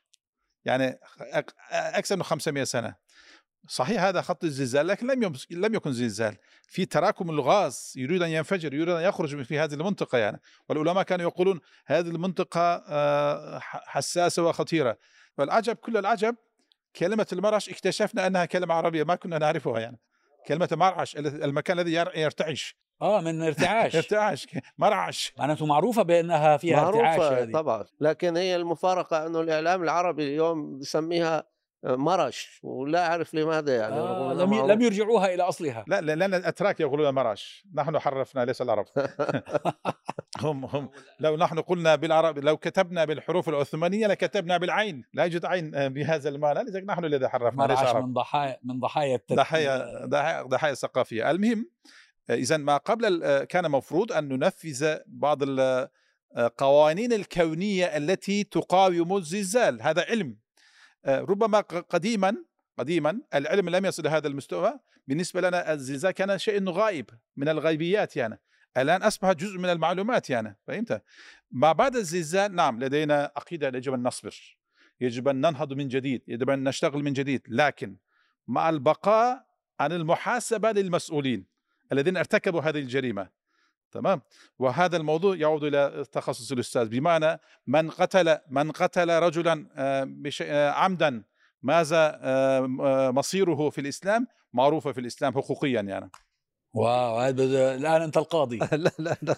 يعني 0.65 0.99
أك- 1.33 1.53
أكثر 1.71 2.15
من 2.15 2.23
500 2.23 2.63
سنة. 2.63 2.95
صحيح 3.67 4.03
هذا 4.03 4.21
خط 4.21 4.43
الزلزال 4.43 4.87
لكن 4.87 5.07
لم 5.07 5.33
لم 5.51 5.75
يكن 5.75 5.93
زلزال. 5.93 6.37
في 6.67 6.85
تراكم 6.85 7.29
الغاز 7.29 7.93
يريد 7.95 8.21
أن 8.21 8.29
ينفجر 8.29 8.73
يريد 8.73 8.89
أن 8.89 9.01
يخرج 9.03 9.43
في 9.43 9.59
هذه 9.59 9.73
المنطقة 9.73 10.17
يعني. 10.17 10.41
والعلماء 10.69 11.03
كانوا 11.03 11.25
يقولون 11.25 11.59
هذه 11.85 12.07
المنطقة 12.09 12.83
آه، 12.87 13.59
حساسة 13.63 14.43
وخطيرة. 14.43 14.97
والعجب 15.37 15.75
كل 15.75 15.97
العجب 15.97 16.35
كلمة 16.95 17.27
المرعش 17.33 17.69
اكتشفنا 17.69 18.27
أنها 18.27 18.45
كلمة 18.45 18.73
عربية 18.73 19.03
ما 19.03 19.15
كنا 19.15 19.37
نعرفها 19.37 19.79
يعني. 19.79 19.99
كلمة 20.47 20.69
مرعش 20.71 21.15
ال- 21.17 21.43
المكان 21.43 21.79
الذي 21.79 21.93
ير- 21.93 22.11
يرتعش. 22.17 22.77
آه 23.01 23.21
من 23.21 23.41
ارتعاش. 23.43 23.95
ارتعاش 24.01 24.47
مرعش. 24.77 25.33
معناته 25.37 25.65
معروفة 25.65 26.01
بأنها 26.03 26.57
فيها 26.57 26.87
ارتعاش 26.87 27.19
معروفة 27.19 27.41
هذه. 27.43 27.51
طبعا. 27.51 27.85
لكن 27.99 28.37
هي 28.37 28.55
المفارقة 28.55 29.25
أنه 29.25 29.41
الإعلام 29.41 29.83
العربي 29.83 30.23
اليوم 30.23 30.79
بسميها 30.79 31.43
مرش. 31.83 32.59
ولا 32.63 33.07
أعرف 33.07 33.33
لماذا 33.33 33.75
يعني 33.77 33.93
آه 33.95 34.33
لم. 34.33 34.53
لم 34.71 34.81
يرجعوها 34.81 35.33
إلى 35.33 35.43
أصلها. 35.43 35.85
لا 35.87 36.01
لا- 36.01 36.15
لأن 36.15 36.33
الأتراك 36.33 36.79
يقولون 36.79 37.13
مرعش 37.13 37.65
نحن 37.73 37.99
حرفنا 37.99 38.45
ليس 38.45 38.61
العرب. 38.61 38.85
هم 40.43 40.65
هم. 40.65 40.89
لو 41.19 41.37
نحن 41.37 41.59
قلنا 41.59 41.95
بالعرب 41.95 42.39
لو 42.39 42.57
كتبنا 42.57 43.05
بالحروف 43.05 43.49
العثمانية 43.49 44.07
لكتبنا 44.07 44.57
بالعين. 44.57 45.03
لا 45.13 45.23
يوجد 45.23 45.45
عين 45.45 45.75
آه، 45.75 45.87
بهذا 45.87 46.29
المعنى. 46.29 46.63
لذلك 46.63 46.83
نحن 46.83 47.05
الذي 47.05 47.27
حرفنا 47.27 47.63
ليس 47.63 47.79
العرب 47.79 48.05
من 48.07 48.13
ضحايا 48.13 48.57
من 48.63 48.79
ضحايا. 48.79 49.19
ضحايا 49.33 50.05
ضحايا 50.05 50.41
ضحايا 50.43 50.73
ثقافية. 50.73 51.31
المهم 51.31 51.69
اذا 52.29 52.57
ما 52.57 52.77
قبل 52.77 53.43
كان 53.49 53.71
مفروض 53.71 54.11
أن 54.11 54.27
ننفذ 54.27 54.97
بعض 55.07 55.39
القوانين 56.37 57.13
الكونية 57.13 57.85
التي 57.97 58.43
تقاوم 58.43 59.17
الزلزال. 59.17 59.81
هذا 59.81 60.05
علم. 60.09 60.29
آه، 60.29 60.48
ربما 61.07 61.59
ق- 61.61 61.85
قديما 61.89 62.35
قديما 62.77 63.21
العلم 63.35 63.69
لم 63.69 63.85
يصل 63.85 64.03
لهذا 64.03 64.27
المستوى. 64.27 64.79
بالنسبة 65.07 65.41
لنا 65.41 65.73
الزلزال 65.73 66.11
كان 66.11 66.37
شيء 66.37 66.69
غائب 66.69 67.09
من 67.37 67.49
الغيبيات 67.49 68.15
يعني. 68.15 68.39
الآن 68.77 69.03
أصبح 69.03 69.31
جزء 69.31 69.57
من 69.57 69.69
المعلومات 69.69 70.29
يعني 70.29 70.57
فهمت؟ 70.67 71.03
ما 71.51 71.71
بعد 71.71 71.95
الزلزال 71.95 72.55
نعم 72.55 72.83
لدينا 72.83 73.31
عقيدة 73.35 73.67
يجب 73.67 73.93
أن 73.93 74.03
نصبر. 74.03 74.57
يجب 75.01 75.27
أن 75.27 75.35
ننهض 75.35 75.73
من 75.73 75.87
جديد 75.87 76.21
يجب 76.27 76.49
أن 76.49 76.63
نشتغل 76.63 77.03
من 77.03 77.13
جديد. 77.13 77.41
لكن 77.47 77.97
مع 78.47 78.69
البقاء 78.69 79.45
عن 79.79 79.91
المحاسبة 79.91 80.71
للمسؤولين 80.71 81.45
الذين 81.91 82.17
ارتكبوا 82.17 82.61
هذه 82.61 82.79
الجريمة 82.79 83.29
تمام؟ 83.91 84.21
وهذا 84.59 84.97
الموضوع 84.97 85.35
يعود 85.35 85.63
إلى 85.63 86.05
تخصص 86.11 86.51
الأستاذ. 86.51 86.89
بمعنى 86.89 87.39
من 87.67 87.89
قتل 87.89 88.37
من 88.49 88.71
قتل 88.71 89.09
رجلا 89.09 89.67
آه، 89.75 90.09
آه، 90.41 90.71
عمدا 90.71 91.23
ماذا 91.63 92.19
آه، 92.21 93.11
مصيره 93.11 93.69
في 93.69 93.81
الإسلام؟ 93.81 94.27
معروفة 94.53 94.91
في 94.91 94.99
الإسلام 94.99 95.33
حقوقيا 95.33 95.81
يعني. 95.81 96.11
واو 96.73 97.19
هذا 97.19 97.43
الآن 97.75 98.01
أنت 98.01 98.17
القاضي. 98.17 98.57
لا 98.71 98.91
لا 98.99 99.17
لا 99.21 99.35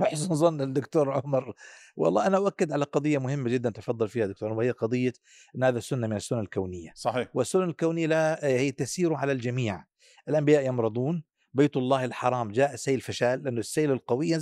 وحسن 0.00 0.34
ظن 0.34 0.60
الدكتور 0.60 1.10
عمر. 1.10 1.54
والله 1.96 2.26
أنا 2.26 2.36
أؤكد 2.36 2.72
على 2.72 2.84
قضية 2.84 3.18
مهمة 3.18 3.50
جدا 3.50 3.70
تفضل 3.70 4.08
فيها 4.08 4.26
دكتور 4.26 4.48
عمر. 4.48 4.58
وهي 4.58 4.70
قضية 4.70 5.12
إن 5.56 5.64
هذا 5.64 5.80
سنه 5.80 6.06
من 6.06 6.16
السنن 6.16 6.40
الكونية. 6.40 6.92
صحيح. 6.94 7.28
والسنن 7.34 7.68
الكونية 7.68 8.06
لا 8.06 8.46
هي 8.46 8.72
تسير 8.72 9.14
على 9.14 9.32
الجميع. 9.32 9.84
الأنبياء 10.28 10.66
يمرضون 10.66 11.24
بيت 11.54 11.76
الله 11.76 12.04
الحرام 12.04 12.52
جاء 12.52 12.76
سيل 12.76 13.00
فشال 13.00 13.42
لأنه 13.42 13.60
السيل 13.60 13.90
القوي 13.90 14.38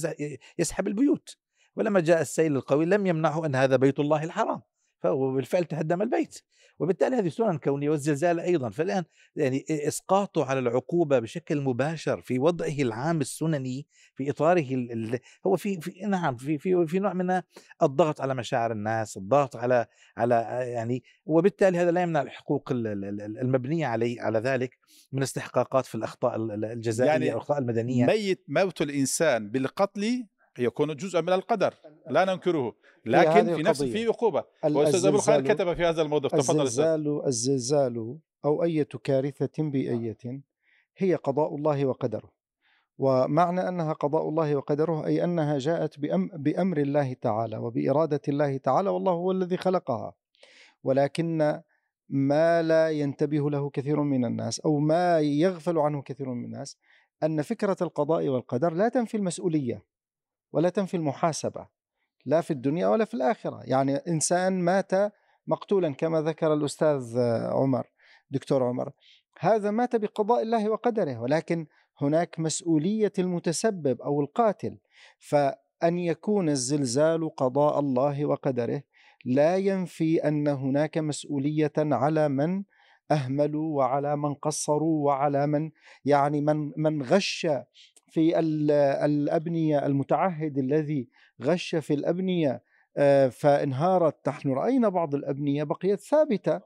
يسحب 0.59 0.87
البيوت. 0.87 1.37
ولما 1.77 2.01
جاء 2.01 2.21
السيل 2.21 2.57
القوي 2.57 2.85
لم 2.85 3.07
يمنعه 3.07 3.47
أن 3.47 3.55
هذا 3.55 3.77
بيت 3.77 4.01
الله 4.01 4.25
الحرام. 4.25 4.63
فهو 5.01 5.33
بالفعل 5.35 5.65
تهدم 5.65 6.03
البيت. 6.03 6.39
وبالتالي 6.79 7.17
هذه 7.17 7.29
سنن 7.29 7.59
كونية 7.59 7.91
والزلزال 7.91 8.41
أيضا. 8.41 8.71
فالآن 8.71 9.05
يعني 9.37 9.65
إسقاطه 9.71 10.45
على 10.45 10.59
العقوبة 10.59 11.19
بشكل 11.19 11.61
مباشر 11.61 12.21
في 12.21 12.39
وضعه 12.39 12.69
العام 12.79 13.21
السنني 13.21 13.87
في 14.15 14.31
ال- 14.75 14.93
ال- 14.93 15.19
هو 15.47 15.57
في, 15.57 15.81
في 15.81 16.07
نعم 16.07 16.37
في 16.37 16.59
في 16.59 16.87
في 16.87 16.99
نوع 16.99 17.13
من 17.13 17.43
الضغط 17.83 18.21
على 18.21 18.35
مشاعر 18.35 18.73
الناس، 18.73 19.17
الضغط 19.17 19.57
على 19.57 19.87
على 20.17 20.35
يعني 20.63 21.03
وبالتالي 21.27 21.79
هذا 21.79 21.91
لا 21.91 22.03
يمنع 22.03 22.23
الحقوق 22.23 22.73
ال- 22.73 22.87
ال- 22.87 23.05
ال- 23.05 23.39
المبنية 23.39 23.87
عليه 23.87 24.23
على 24.23 24.39
ذلك 24.39 24.79
من 25.13 25.23
استحقاقات 25.23 25.87
في 25.87 25.95
الأخطاء 25.95 26.37
ال- 26.37 26.51
ال- 26.53 26.65
الجزائية 26.65 27.11
يعني 27.11 27.25
يعني 27.25 27.37
الأخطاء 27.37 27.59
المدنية. 27.59 28.07
ميت 28.07 28.45
موت 28.49 28.83
الإنسان 28.83 29.51
بالقتل 29.51 30.27
يكون 30.61 30.97
جزءا 30.97 31.21
من 31.21 31.33
القدر 31.33 31.75
لا 32.11 32.25
ننكره. 32.25 32.75
لكن 33.07 33.55
في 33.55 33.63
نفس. 33.63 33.83
في 33.83 34.07
عقوبة. 34.07 34.45
ال- 34.65 34.77
واستاذ 34.77 35.07
أبو 35.07 35.17
الخير 35.17 35.41
كتب 35.41 35.73
في 35.75 35.85
هذا 35.85 36.03
الموضوع. 36.03 36.31
تفضل. 36.31 36.61
الزلزال 36.61 37.27
الزلزال 37.27 38.19
أو 38.45 38.63
أي 38.65 38.85
كارثة 38.85 39.63
بيئية 39.63 40.43
هي 40.97 41.15
قضاء 41.15 41.55
الله 41.55 41.85
وقدره. 41.87 42.31
ومعنى 42.99 43.69
أنها 43.69 43.93
قضاء 43.93 44.29
الله 44.29 44.57
وقدره 44.57 45.07
أي 45.07 45.25
أنها 45.25 45.59
جاءت 45.59 45.99
بأم 45.99 46.31
بأمر 46.35 46.79
الله 46.79 47.13
تعالى 47.13 47.57
وبإرادة 47.57 48.21
الله 48.29 48.57
تعالى 48.57 48.91
والله 48.91 49.13
هو 49.13 49.31
الذي 49.31 49.57
خلقها. 49.57 50.15
ولكن 50.85 51.61
ما 52.09 52.63
لا 52.63 52.91
ينتبه 52.91 53.51
له 53.51 53.71
كثير 53.71 54.01
من 54.01 54.25
الناس 54.25 54.61
أو 54.61 54.79
ما 54.79 55.21
يغفل 55.21 55.79
عنه 55.79 56.03
كثير 56.03 56.29
من 56.29 56.45
الناس 56.45 56.77
أن 57.23 57.43
فكرة 57.43 57.77
القضاء 57.83 58.29
والقدر 58.29 58.75
لا 58.75 58.89
تنفي 58.89 59.17
المسؤولية. 59.17 59.83
ولا 60.53 60.69
تنفي 60.69 60.97
المحاسبة 60.97 61.67
لا 62.27 62.41
في 62.41 62.51
الدنيا 62.51 62.89
ولا 62.89 63.05
في 63.05 63.15
الآخرة. 63.15 63.61
يعني 63.65 63.97
إنسان 63.97 64.61
مات 64.61 64.91
مقتولا 65.47 65.95
كما 65.95 66.23
ذكر 66.23 66.55
الأستاذ 66.55 67.19
عمر 67.53 67.87
دكتور 68.31 68.63
عمر. 68.63 68.93
هذا 69.39 69.71
مات 69.71 69.97
بقضاء 69.97 70.43
الله 70.43 70.69
وقدره 70.69 71.21
ولكن 71.21 71.67
هناك 72.01 72.41
مسؤولية 72.41 73.13
المتسبب 73.19 74.01
أو 74.01 74.21
القاتل. 74.21 74.79
فأن 75.19 75.99
يكون 75.99 76.49
الزلزال 76.49 77.35
قضاء 77.35 77.81
الله 77.81 78.25
وقدره 78.25 78.83
لا 79.25 79.57
ينفي 79.57 80.29
أن 80.29 80.49
هناك 80.49 80.99
مسؤولية 80.99 81.73
على 81.79 82.29
من 82.29 82.65
أهملوا 83.11 83.77
وعلى 83.77 84.17
من 84.17 84.35
قصروا 84.35 85.07
وعلى 85.07 85.47
من 85.47 85.71
يعني 86.05 86.41
من 86.41 86.73
من 86.77 87.03
غش 87.03 87.47
في 88.11 88.39
ال- 88.39 88.71
الأبنية 89.11 89.87
المتعهد 89.87 90.59
الذي 90.59 91.09
غش 91.43 91.75
في 91.77 91.95
الأبنية 91.95 92.63
آه، 92.97 93.29
فانهارت. 93.29 94.29
نحن 94.29 94.51
رأينا 94.51 94.89
بعض 94.89 95.15
الأبنية 95.15 95.63
بقيت 95.65 96.01
ثابتة 96.01 96.61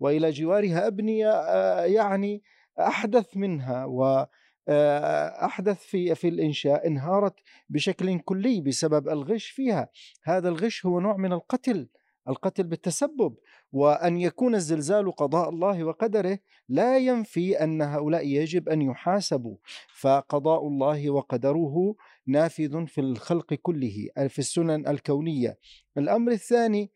وإلى 0.00 0.30
جوارها 0.30 0.86
أبنية 0.86 1.30
آه، 1.30 1.84
يعني 1.84 2.42
أحدث 2.80 3.36
منها 3.36 3.84
و 3.84 4.26
آه، 4.68 5.44
أحدث 5.44 5.78
في 5.78 6.14
في 6.14 6.28
الإنشاء 6.28 6.86
انهارت 6.86 7.34
بشكل 7.68 8.18
كلي 8.18 8.60
بسبب 8.60 9.08
الغش 9.08 9.46
فيها. 9.46 9.88
هذا 10.24 10.48
الغش 10.48 10.86
هو 10.86 11.00
نوع 11.00 11.16
من 11.16 11.32
القتل. 11.32 11.88
القتل 12.28 12.62
بالتسبب 12.62 13.36
وأن 13.72 14.20
يكون 14.20 14.54
الزلزال 14.54 15.12
قضاء 15.12 15.48
الله 15.48 15.84
وقدره 15.84 16.38
لا 16.68 16.98
ينفي 16.98 17.64
أن 17.64 17.82
هؤلاء 17.82 18.26
يجب 18.26 18.68
أن 18.68 18.82
يحاسبوا. 18.82 19.56
فقضاء 20.00 20.66
الله 20.66 21.10
وقدره 21.10 21.94
نافذ 22.26 22.86
في 22.86 23.00
الخلق 23.00 23.54
كله 23.54 24.08
في 24.28 24.38
السنن 24.38 24.88
الكونية. 24.88 25.58
الأمر 25.98 26.32
الثاني 26.32 26.90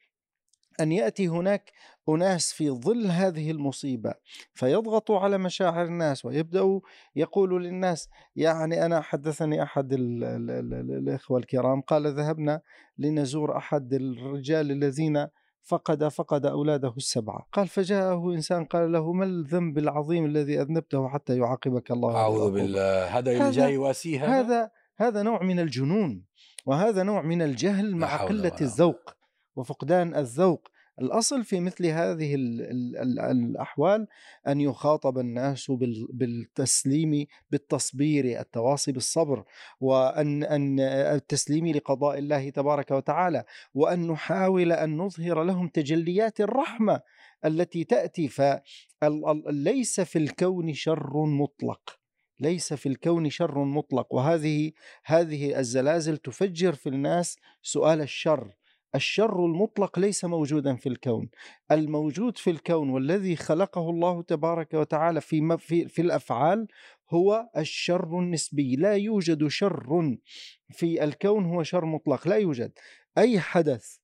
أن 0.81 0.93
يأتي 0.93 1.29
هناك 1.29 1.73
أناس 2.09 2.53
في 2.53 2.71
ظل 2.71 3.07
هذه 3.07 3.51
المصيبة 3.51 4.15
فيضغطوا 4.55 5.19
على 5.19 5.39
مشاعر 5.39 5.85
الناس 5.85 6.25
ويبدأوا 6.25 6.81
يقولوا 7.17 7.59
للناس 7.59 8.09
يعني 8.37 8.87
أنا 8.87 9.01
حدثني 9.01 9.63
أحد 9.63 9.93
ال 9.93 10.25
ال 10.25 10.51
ال 10.51 10.75
ال 10.75 10.91
الإخوة 10.91 11.39
الكرام 11.39 11.81
قال 11.81 12.07
ذهبنا 12.07 12.61
لنزور 12.99 13.57
أحد 13.57 13.95
الرجال 13.95 14.71
الذين 14.71 15.27
فقد 15.63 16.09
فقد 16.09 16.47
أولاده 16.47 16.95
السبعة. 16.97 17.47
قال 17.53 17.69
فجاءه 17.69 18.33
إنسان 18.35 18.65
قال 18.65 18.93
له 18.93 19.13
ما 19.13 19.25
الذنب 19.25 19.79
العظيم 19.79 20.25
الذي 20.25 20.61
أذنبته 20.61 21.09
حتى 21.09 21.39
يعاقبك 21.39 21.91
الله 21.91 22.13
بالعقوبة؟ 22.13 22.51
بالله. 22.51 23.19
هذا 23.19 23.33
اللي 23.33 23.51
جاي 23.51 23.75
يواسيه 23.75 24.41
هذا؟ 24.41 24.71
هذا 24.97 25.23
نوع 25.23 25.43
من 25.43 25.61
الجنون 25.61 26.25
وهذا 26.67 27.03
نوع 27.03 27.23
من 27.23 27.43
الجهل 27.43 27.97
مع 27.97 28.17
قلة 28.17 28.57
الذوق. 28.61 29.17
وفقدان 29.57 30.15
الذوق. 30.15 30.69
الأصل 31.01 31.45
في 31.45 31.61
مثل 31.61 31.87
هذه 31.87 32.35
ال 32.35 32.61
ال 32.61 32.97
ال 32.99 33.21
الأحوال 33.21 34.07
أن 34.49 34.61
يخاطب 34.61 35.19
الناس 35.19 35.71
بال- 35.71 36.07
بالتسليم 36.13 37.27
بالتصبير 37.51 38.41
التواصي 38.41 38.93
بالصبر 38.93 39.45
وأن 39.81 40.43
أن 40.45 40.81
التسليم 40.81 41.67
لقضاء 41.69 42.19
الله 42.19 42.51
تبارك 42.51 42.91
وتعالى 42.91 43.45
وأن 43.75 44.07
نحاول 44.07 44.73
أن 44.73 44.97
نظهر 44.97 45.43
لهم 45.43 45.69
تجليات 45.69 46.41
الرحمة 46.41 47.01
التي 47.45 47.85
تأتي. 47.85 48.29
فليس 48.29 50.01
في 50.01 50.19
الكون 50.19 50.73
شر 50.75 51.25
مطلق 51.27 51.99
ليس 52.41 52.75
في 52.75 52.89
الكون 52.89 53.31
شر 53.31 53.65
مطلق. 53.65 54.15
وهذه 54.15 54.73
هذه 55.05 55.59
الزلازل 55.59 56.17
تفجر 56.17 56.73
في 56.73 56.89
الناس 56.89 57.37
سؤال 57.63 58.01
الشر. 58.01 58.53
الشر 58.95 59.45
المطلق 59.47 59.99
ليس 59.99 60.25
موجودا 60.25 60.77
في 60.77 60.89
الكون. 60.89 61.29
الموجود 61.71 62.39
في 62.39 62.51
الكون 62.51 62.91
والذي 62.91 63.37
خلقه 63.37 63.91
الله 63.91 64.23
تبارك 64.23 64.75
وتعالى 64.75 65.21
في 65.21 65.57
في, 65.59 65.89
في 65.89 66.03
الأفعال 66.03 66.67
هو 67.11 67.49
الشر 67.57 68.19
النسبي. 68.19 68.77
لا 68.77 68.95
يوجد 68.95 69.47
شر 69.49 70.17
في 70.71 71.05
الكون 71.05 71.45
هو 71.45 71.63
شر 71.63 71.85
مطلق. 71.85 72.29
لا 72.29 72.37
يوجد. 72.37 72.73
أي 73.19 73.41
حدث 73.41 73.97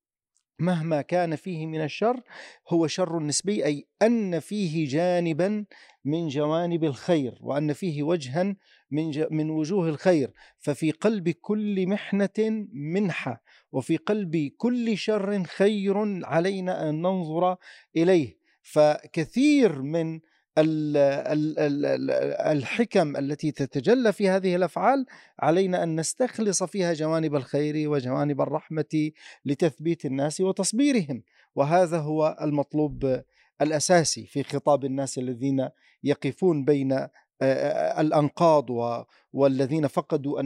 مهما 0.58 1.02
كان 1.02 1.36
فيه 1.36 1.66
من 1.66 1.84
الشر 1.84 2.20
هو 2.68 2.86
شر 2.86 3.22
نسبي 3.22 3.64
أي 3.64 3.86
أن 4.02 4.38
فيه 4.38 4.88
جانبا 4.88 5.64
من 6.04 6.28
جوانب 6.28 6.84
الخير 6.84 7.38
وأن 7.40 7.72
فيه 7.72 8.02
وجها 8.02 8.56
من 8.90 9.26
من 9.30 9.50
وجوه 9.50 9.88
الخير. 9.88 10.32
ففي 10.58 10.90
قلب 10.90 11.28
كل 11.28 11.86
محنة 11.86 12.66
منحة. 12.72 13.42
وفي 13.72 13.96
قلب 13.96 14.50
كل 14.56 14.98
شر 14.98 15.44
خير 15.44 16.24
علينا 16.26 16.88
أن 16.88 17.02
ننظر 17.02 17.56
إليه. 17.96 18.40
فكثير 18.62 19.82
من 19.82 20.20
ال- 20.58 20.96
ال- 20.96 21.58
ال- 21.58 21.86
ال- 21.86 22.10
الحكم 22.56 23.16
التي 23.16 23.50
تتجلى 23.50 24.12
في 24.12 24.28
هذه 24.28 24.56
الأفعال 24.56 25.06
علينا 25.38 25.82
أن 25.82 26.00
نستخلص 26.00 26.62
فيها 26.62 26.92
جوانب 26.92 27.34
الخير 27.34 27.90
وجوانب 27.90 28.40
الرحمة 28.40 29.10
لتثبيت 29.44 30.04
الناس 30.04 30.40
وتصبيرهم. 30.40 31.22
وهذا 31.54 31.98
هو 31.98 32.36
المطلوب 32.42 33.22
الأساسي 33.62 34.26
في 34.26 34.42
خطاب 34.42 34.84
الناس 34.84 35.18
الذين 35.18 35.68
يقفون 36.04 36.64
بين 36.64 37.06
الأنقاض 37.42 38.70
و- 38.70 39.02
والذين 39.32 39.86
فقدوا 39.86 40.40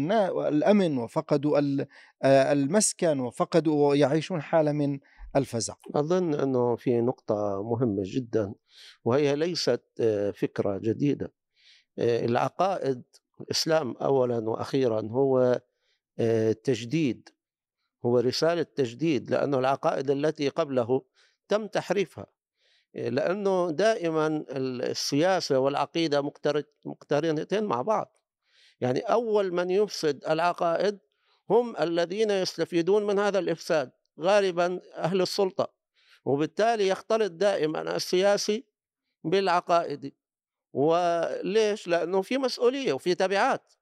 الأمن 0.48 0.98
وفقدوا 0.98 1.58
ال- 1.58 1.86
المسكن 2.24 3.20
وفقدوا 3.20 3.88
ويعيشون 3.88 4.42
حالة 4.42 4.72
من 4.72 4.98
الفزع. 5.36 5.74
أظن 5.94 6.34
أنه 6.34 6.76
في 6.76 7.00
نقطة 7.00 7.62
مهمة 7.62 8.02
جدا 8.06 8.54
وهي 9.04 9.36
ليست 9.36 9.82
فكرة 10.34 10.78
جديدة. 10.78 11.32
العقائد 11.98 13.02
الإسلام 13.40 13.96
أولا 13.96 14.38
وأخيرا 14.50 15.08
هو 15.10 15.60
تجديد 16.64 17.28
هو 18.06 18.18
رسالة 18.18 18.62
تجديد 18.62 19.30
لأنه 19.30 19.58
العقائد 19.58 20.10
التي 20.10 20.48
قبله 20.48 21.02
تم 21.48 21.66
تحريفها. 21.66 22.26
لأنه 22.94 23.70
دائما 23.70 24.44
السياسة 24.50 25.58
والعقيدة 25.58 26.20
مقتر- 26.22 26.62
مقترنتين 26.84 27.64
مع 27.64 27.82
بعض. 27.82 28.16
يعني 28.80 29.00
أول 29.00 29.52
من 29.52 29.70
يفسد 29.70 30.24
العقائد 30.24 30.98
هم 31.50 31.76
الذين 31.76 32.30
يستفيدون 32.30 33.06
من 33.06 33.18
هذا 33.18 33.38
الإفساد 33.38 33.90
غالبا 34.20 34.80
أهل 34.96 35.22
السلطة. 35.22 35.72
وبالتالي 36.24 36.88
يختلط 36.88 37.32
دائما 37.32 37.96
السياسي 37.96 38.64
بالعقائدي 39.24 40.14
وليش؟ 40.72 41.88
لأنه 41.88 42.22
في 42.22 42.38
مسؤولية 42.38 42.92
وفي 42.92 43.14
تبعات. 43.14 43.72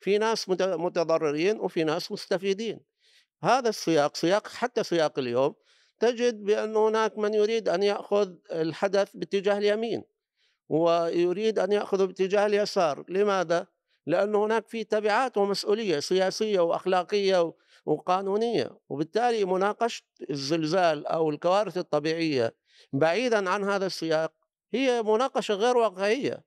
في 0.00 0.18
ناس 0.18 0.48
مت- 0.48 0.62
متضررين 0.62 1.60
وفي 1.60 1.84
ناس 1.84 2.12
مستفيدين. 2.12 2.80
هذا 3.42 3.68
السياق 3.68 4.16
سياق 4.16 4.48
حتى 4.48 4.84
سياق 4.84 5.18
اليوم 5.18 5.54
تجد 5.98 6.44
بأن 6.44 6.76
هناك 6.76 7.18
من 7.18 7.34
يريد 7.34 7.68
أن 7.68 7.82
يأخذ 7.82 8.34
الحدث 8.52 9.10
باتجاه 9.14 9.58
اليمين 9.58 10.04
ويريد 10.68 11.58
أن 11.58 11.72
يأخذه 11.72 12.04
باتجاه 12.04 12.46
اليسار 12.46 13.04
لماذا؟ 13.08 13.66
لأن 14.06 14.34
هناك 14.34 14.68
في 14.68 14.84
تبعات 14.84 15.36
ومسؤولية 15.38 16.00
سياسية 16.00 16.60
وأخلاقية 16.60 17.52
وقانونية 17.86 18.78
وبالتالي 18.88 19.44
مناقشة 19.44 20.02
الزلزال 20.30 21.06
أو 21.06 21.30
الكوارث 21.30 21.78
الطبيعية 21.78 22.54
بعيدا 22.92 23.50
عن 23.50 23.64
هذا 23.64 23.86
السياق 23.86 24.32
هي 24.72 25.02
مناقشة 25.02 25.54
غير 25.54 25.76
واقعية 25.76 26.44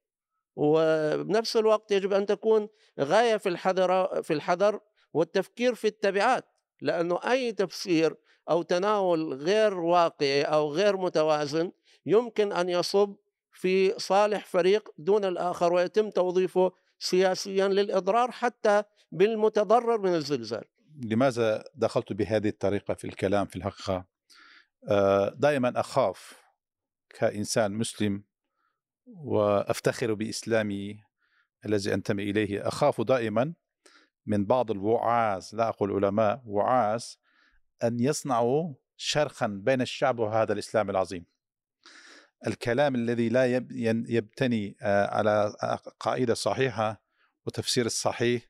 وبنفس 0.55 1.57
الوقت 1.57 1.91
يجب 1.91 2.13
أن 2.13 2.25
تكون 2.25 2.67
غاية 2.99 3.37
في 3.37 3.49
الحذر 3.49 4.21
في 4.23 4.33
الحذر 4.33 4.79
والتفكير 5.13 5.75
في 5.75 5.87
التبعات 5.87 6.45
لأنه 6.81 7.19
أي 7.31 7.51
تفسير 7.51 8.15
أو 8.49 8.61
تناول 8.61 9.33
غير 9.33 9.79
واقعي 9.79 10.43
أو 10.43 10.73
غير 10.73 10.97
متوازن 10.97 11.71
يمكن 12.05 12.51
أن 12.51 12.69
يصب 12.69 13.15
في 13.51 13.99
صالح 13.99 14.45
فريق 14.45 14.89
دون 14.97 15.25
الآخر 15.25 15.73
ويتم 15.73 16.09
توظيفه 16.09 16.71
سياسيا 16.99 17.67
للإضرار 17.67 18.31
حتى 18.31 18.83
بالمتضرر 19.11 19.97
من 20.01 20.15
الزلزال. 20.15 20.63
لماذا 21.03 21.63
دخلت 21.75 22.13
بهذه 22.13 22.47
الطريقة 22.47 22.93
في 22.93 23.07
الكلام 23.07 23.45
في 23.45 23.55
الحقيقة؟ 23.55 24.05
آه، 24.89 25.29
دائما 25.37 25.79
أخاف 25.79 26.43
كإنسان 27.09 27.71
مسلم 27.71 28.23
وأفتخر 29.05 30.13
بإسلامي 30.13 31.03
الذي 31.65 31.93
أنتمي 31.93 32.23
إليه. 32.23 32.67
أخاف 32.67 33.01
دائما 33.01 33.53
من 34.25 34.45
بعض 34.45 34.71
الوعاظ 34.71 35.45
لا 35.53 35.69
أقول 35.69 35.91
علماء 35.91 36.41
وعاظ 36.45 37.03
أن 37.83 37.99
يصنعوا 37.99 38.73
شرخا 38.97 39.47
بين 39.47 39.81
الشعب 39.81 40.19
وهذا 40.19 40.53
الإسلام 40.53 40.89
العظيم. 40.89 41.25
الكلام 42.47 42.95
الذي 42.95 43.29
لا 43.29 43.45
يبتني 44.09 44.77
آه، 44.81 45.15
على 45.15 45.53
قاعدة 45.99 46.33
صحيحة 46.33 47.01
وتفسير 47.45 47.85
الصحيح 47.85 48.41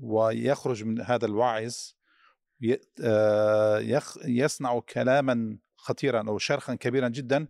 ويخرج 0.00 0.84
من 0.84 1.00
هذا 1.00 1.26
الواعظ 1.26 1.74
آه، 3.04 4.02
يصنع 4.24 4.80
كلاما 4.80 5.58
خطيرا 5.76 6.28
أو 6.28 6.38
شرخا 6.38 6.74
كبيرا 6.74 7.08
جدا 7.08 7.48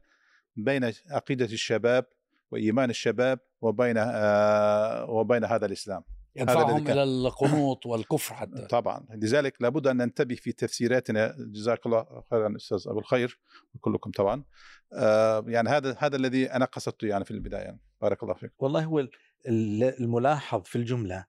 بين 0.56 0.92
عقيدة 1.10 1.44
الشباب 1.44 2.06
وإيمان 2.50 2.90
الشباب 2.90 3.38
وبين 3.60 3.96
آه، 3.98 5.10
وبين 5.10 5.44
هذا 5.44 5.66
الإسلام. 5.66 6.02
الذي 6.02 6.17
يدفعهم 6.40 6.86
إلى 6.88 7.02
القنوط 7.02 7.86
والكفر 7.86 8.34
حتى. 8.34 8.66
طبعا. 8.66 9.06
لذلك 9.10 9.62
لابد 9.62 9.86
أن 9.86 9.96
ننتبه 9.96 10.34
في 10.34 10.52
تفسيراتنا. 10.52 11.34
جزاك 11.38 11.86
الله 11.86 12.22
خيرا 12.30 12.56
أستاذ 12.56 12.84
أبو 12.86 12.98
الخير 12.98 13.38
وكلكم 13.74 14.10
طبعا. 14.10 14.44
آه، 14.92 15.44
يعني 15.48 15.68
هذا 15.68 15.96
هذا 15.98 16.16
الذي 16.16 16.52
أنا 16.52 16.64
قصدته 16.64 17.06
يعني 17.06 17.24
في 17.24 17.30
البداية. 17.30 17.78
بارك 18.00 18.22
الله 18.22 18.34
فيك. 18.34 18.52
والله 18.58 18.84
هو 18.84 19.00
ال- 19.00 19.10
ال- 19.48 20.00
الملاحظ 20.00 20.62
في 20.62 20.76
الجملة 20.76 21.24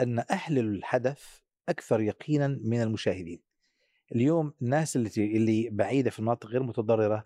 أن 0.00 0.24
أهل 0.30 0.58
الحدث 0.58 1.24
أكثر 1.68 2.00
يقينا 2.00 2.48
من 2.64 2.82
المشاهدين. 2.82 3.40
اليوم 4.14 4.52
الناس 4.62 4.96
اللي 4.96 5.10
اللي 5.16 5.68
بعيدة 5.72 6.10
في 6.10 6.18
المناطق 6.18 6.46
غير 6.46 6.62
متضررة 6.62 7.24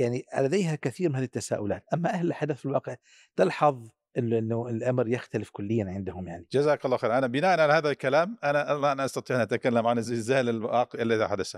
يعني 0.00 0.24
لديها 0.38 0.74
كثير 0.74 1.08
من 1.08 1.16
هذه 1.16 1.24
التساؤلات. 1.24 1.84
أما 1.94 2.10
أهل 2.10 2.26
الحدث 2.26 2.56
في 2.58 2.66
الواقع 2.66 2.96
تلحظ 3.36 3.88
إنه 4.18 4.68
الأمر 4.68 5.08
يختلف 5.08 5.50
كليا 5.50 5.84
عندهم 5.84 6.28
يعني. 6.28 6.46
جزاك 6.52 6.84
الله 6.84 6.96
خير. 6.96 7.18
أنا 7.18 7.26
بناء 7.26 7.60
على 7.60 7.72
هذا 7.72 7.90
الكلام 7.90 8.36
أنا 8.44 8.76
الان 8.76 9.00
أستطيع 9.00 9.36
أن 9.36 9.40
أتكلم 9.40 9.86
عن 9.86 9.98
الزلزال 9.98 10.66
الذي 10.94 11.28
حدث. 11.28 11.56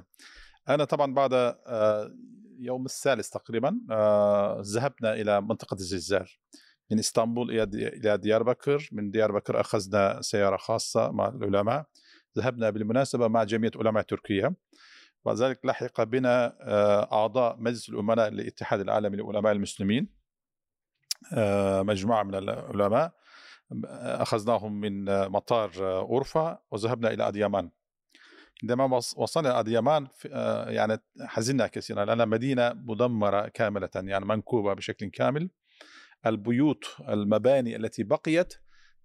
أنا 0.68 0.84
طبعا 0.84 1.14
بعد 1.14 1.32
آه، 1.32 2.10
يوم 2.58 2.84
الثالث 2.84 3.28
تقريبا 3.28 3.80
آه، 3.90 4.62
ذهبنا 4.64 5.14
إلى 5.14 5.40
منطقة 5.40 5.74
الزلزال. 5.74 6.26
من 6.90 6.98
إسطنبول 6.98 7.50
إلى 7.50 7.66
دي- 7.66 7.88
إلى 7.88 8.18
ديار 8.18 8.42
بكر 8.42 8.88
من 8.92 9.10
ديار 9.10 9.32
بكر 9.32 9.60
أخذنا 9.60 10.20
سيارة 10.22 10.56
خاصة 10.56 11.10
مع 11.10 11.28
العلماء. 11.28 11.84
ذهبنا 12.38 12.70
بالمناسبة 12.70 13.28
مع 13.28 13.44
جمعيه 13.44 13.70
علماء 13.76 14.02
تركيا. 14.02 14.54
بعد 15.24 15.36
ذلك 15.36 15.66
لحق 15.66 16.02
بنا 16.02 16.56
آه، 16.60 17.08
أعضاء 17.12 17.56
مجلس 17.58 17.88
الامناء 17.88 18.28
للاتحاد 18.28 18.80
العالمي 18.80 19.16
للعلماء 19.16 19.52
المسلمين. 19.52 20.19
آه، 21.34 21.82
مجموعة 21.82 22.22
من 22.22 22.34
العلماء 22.34 23.12
أخذناهم 23.94 24.80
من 24.80 25.04
مطار 25.28 25.70
أورفا 25.80 26.58
وذهبنا 26.70 27.10
إلى 27.12 27.28
اديامان 27.28 27.70
عندما 28.62 28.84
وص- 28.96 29.14
وصلنا 29.18 29.60
في- 30.14 30.28
آه، 30.32 30.70
يعني 30.70 30.98
حزنا 31.20 31.66
كثيرا 31.66 32.04
لانها 32.04 32.24
مدينة 32.24 32.72
مدمرة 32.72 33.48
كاملة 33.48 33.88
يعني 33.94 34.24
منكوبة 34.24 34.74
بشكل 34.74 35.06
كامل. 35.06 35.50
البيوت 36.26 36.84
المباني 37.08 37.76
التي 37.76 38.02
بقيت 38.02 38.54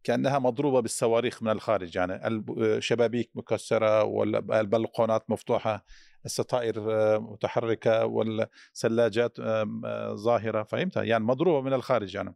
كأنها 0.03 0.39
مضروبة 0.39 0.79
بالصواريخ 0.79 1.43
من 1.43 1.51
الخارج 1.51 1.95
يعني 1.95 2.27
الشبابيك 2.27 3.31
مكسرة 3.35 4.03
والبلقونات 4.03 5.29
مفتوحة 5.29 5.85
الستائر 6.25 6.91
آه، 6.93 7.17
متحركة 7.17 8.05
والثلاجات 8.05 9.39
آه، 9.39 10.13
ظاهرة 10.15 10.63
فهمت؟ 10.63 10.95
يعني 10.95 11.23
مضروبة 11.23 11.61
من 11.61 11.73
الخارج 11.73 12.15
يعني. 12.15 12.35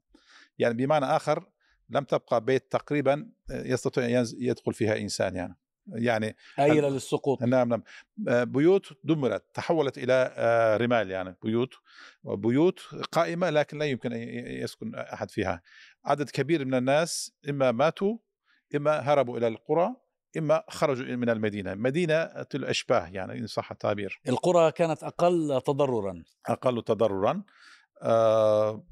يعني 0.60 0.74
بمعنى 0.74 1.06
آخر 1.06 1.46
لم 1.90 2.04
تبقى 2.04 2.42
بيت 2.46 2.72
تقريبا 2.72 3.30
يستطيع 3.50 4.06
أن 4.06 4.10
ينز- 4.10 4.36
يدخل 4.40 4.74
فيها 4.74 4.98
إنسان 4.98 5.36
يعني. 5.36 5.56
يعني 5.88 6.36
آيلة 6.60 6.90
للسقوط. 6.90 7.42
نعم 7.44 7.70
نعم. 7.70 7.84
آه، 8.28 8.44
بيوت 8.44 8.94
دمرت 9.04 9.44
تحولت 9.54 9.98
إلى 9.98 10.34
آه، 10.38 10.78
رمال 10.78 11.12
يعني 11.12 11.36
بيوت. 11.44 11.74
بيوت 12.24 12.80
قائمة 13.12 13.50
لكن 13.50 13.78
لا 13.80 13.86
يمكن 13.86 14.14
أن 14.14 14.20
ي- 14.22 14.62
يسكن 14.62 14.96
أحد 14.96 15.32
فيها. 15.32 15.62
عدد 16.06 16.30
كبير 16.30 16.66
من 16.66 16.74
الناس 16.74 17.32
إما 17.50 17.72
ماتوا 17.72 18.18
إما 18.76 19.00
هربوا 19.00 19.38
إلى 19.38 19.48
القرى 19.48 19.96
إما 20.38 20.64
خرجوا 20.70 21.16
من 21.16 21.30
المدينة 21.30 21.74
مدينة 21.76 22.14
الاشباه 22.56 23.08
يعني 23.08 23.40
إن 23.40 23.48
صح 23.48 23.72
التعبير. 23.72 24.20
القرى 24.30 24.72
كانت 24.72 25.04
أقل 25.04 25.62
تضررا. 25.66 26.24
أقل 26.48 26.82
تضررا. 26.84 27.44
آه، 28.02 28.84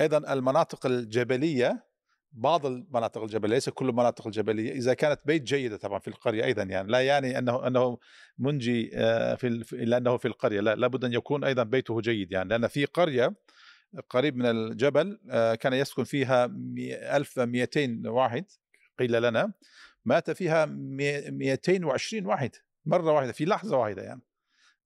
أيضا 0.00 0.32
المناطق 0.32 0.86
الجبلية 0.86 1.86
بعض 2.32 2.66
المناطق 2.66 3.22
الجبلية 3.22 3.54
ليس 3.54 3.68
كل 3.68 3.88
المناطق 3.88 4.26
الجبلية 4.26 4.72
إذا 4.72 4.94
كانت 4.94 5.20
بيت 5.24 5.42
جيدة 5.42 5.76
طبعا 5.76 5.98
في 5.98 6.08
القرية 6.08 6.44
أيضا 6.44 6.62
يعني 6.62 6.88
لا 6.92 7.00
يعني 7.00 7.38
أنه 7.38 7.66
أنه 7.66 7.98
منجي 8.38 8.90
آه، 8.94 9.34
في 9.34 9.64
لأنه 9.72 10.16
في 10.16 10.28
القرية 10.28 10.60
لا 10.60 10.74
لابد 10.74 11.04
أن 11.04 11.12
يكون 11.12 11.44
أيضا 11.44 11.62
بيته 11.62 12.00
جيد 12.00 12.32
يعني 12.32 12.48
لأن 12.48 12.66
في 12.68 12.84
قرية 12.84 13.34
قريب 14.10 14.36
من 14.36 14.46
الجبل 14.46 15.20
آه، 15.30 15.54
كان 15.54 15.72
يسكن 15.72 16.04
فيها 16.04 16.46
مي- 16.46 17.16
1200 17.16 18.06
واحد 18.06 18.44
قيل 18.98 19.22
لنا. 19.22 19.52
مات 20.06 20.30
فيها 20.30 20.64
مي- 20.66 21.30
220 21.30 22.26
واحد 22.26 22.50
مرة 22.86 23.12
واحدة 23.12 23.32
في 23.32 23.44
لحظة 23.44 23.76
واحدة 23.76 24.02
يعني 24.02 24.22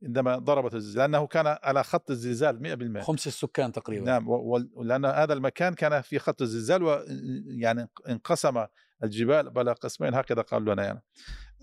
عندما 0.02 0.37
ضربت 0.38 0.74
الزلزال 0.74 1.11
لأنه 1.11 1.26
كان 1.26 1.46
على 1.62 1.85
خط 1.85 2.11
الزلزال 2.11 2.61
100% 2.98 3.00
خمس 3.04 3.26
السكان 3.26 3.72
تقريبا. 3.72 4.04
نعم 4.06 4.28
و- 4.28 4.56
و- 4.74 4.83
لأن 4.83 5.04
هذا 5.04 5.33
المكان 5.33 5.74
كان 5.74 6.00
في 6.00 6.18
خط 6.18 6.42
الزلزال 6.42 6.83
ويعني 6.83 7.88
انقسم 8.09 8.66
الجبال 9.04 9.50
بلا 9.50 9.72
قسمين 9.72 10.14
هكذا 10.14 10.42
قالوا 10.42 10.74
لنا 10.74 10.85
يعني. 10.85 11.02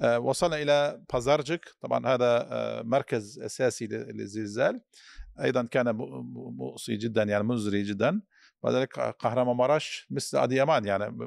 آه، 0.01 0.19
وصلنا 0.19 0.61
إلى 0.61 1.01
بازارجيك 1.13 1.65
طبعا 1.81 2.07
هذا 2.07 2.47
آه، 2.51 2.81
مركز 2.81 3.39
أساسي 3.39 3.87
ل- 3.87 4.17
للزلزال. 4.17 4.81
أيضا 5.41 5.63
كان 5.63 5.89
م- 5.95 6.01
م- 6.01 6.55
مؤسي 6.57 6.95
جدا 6.97 7.23
يعني 7.23 7.43
مزري 7.43 7.83
جدا. 7.83 8.21
وذلك 8.67 8.99
قهرمانمارش 8.99 10.07
مثل 10.09 10.37
أديمان 10.37 10.85
يعني 10.85 11.17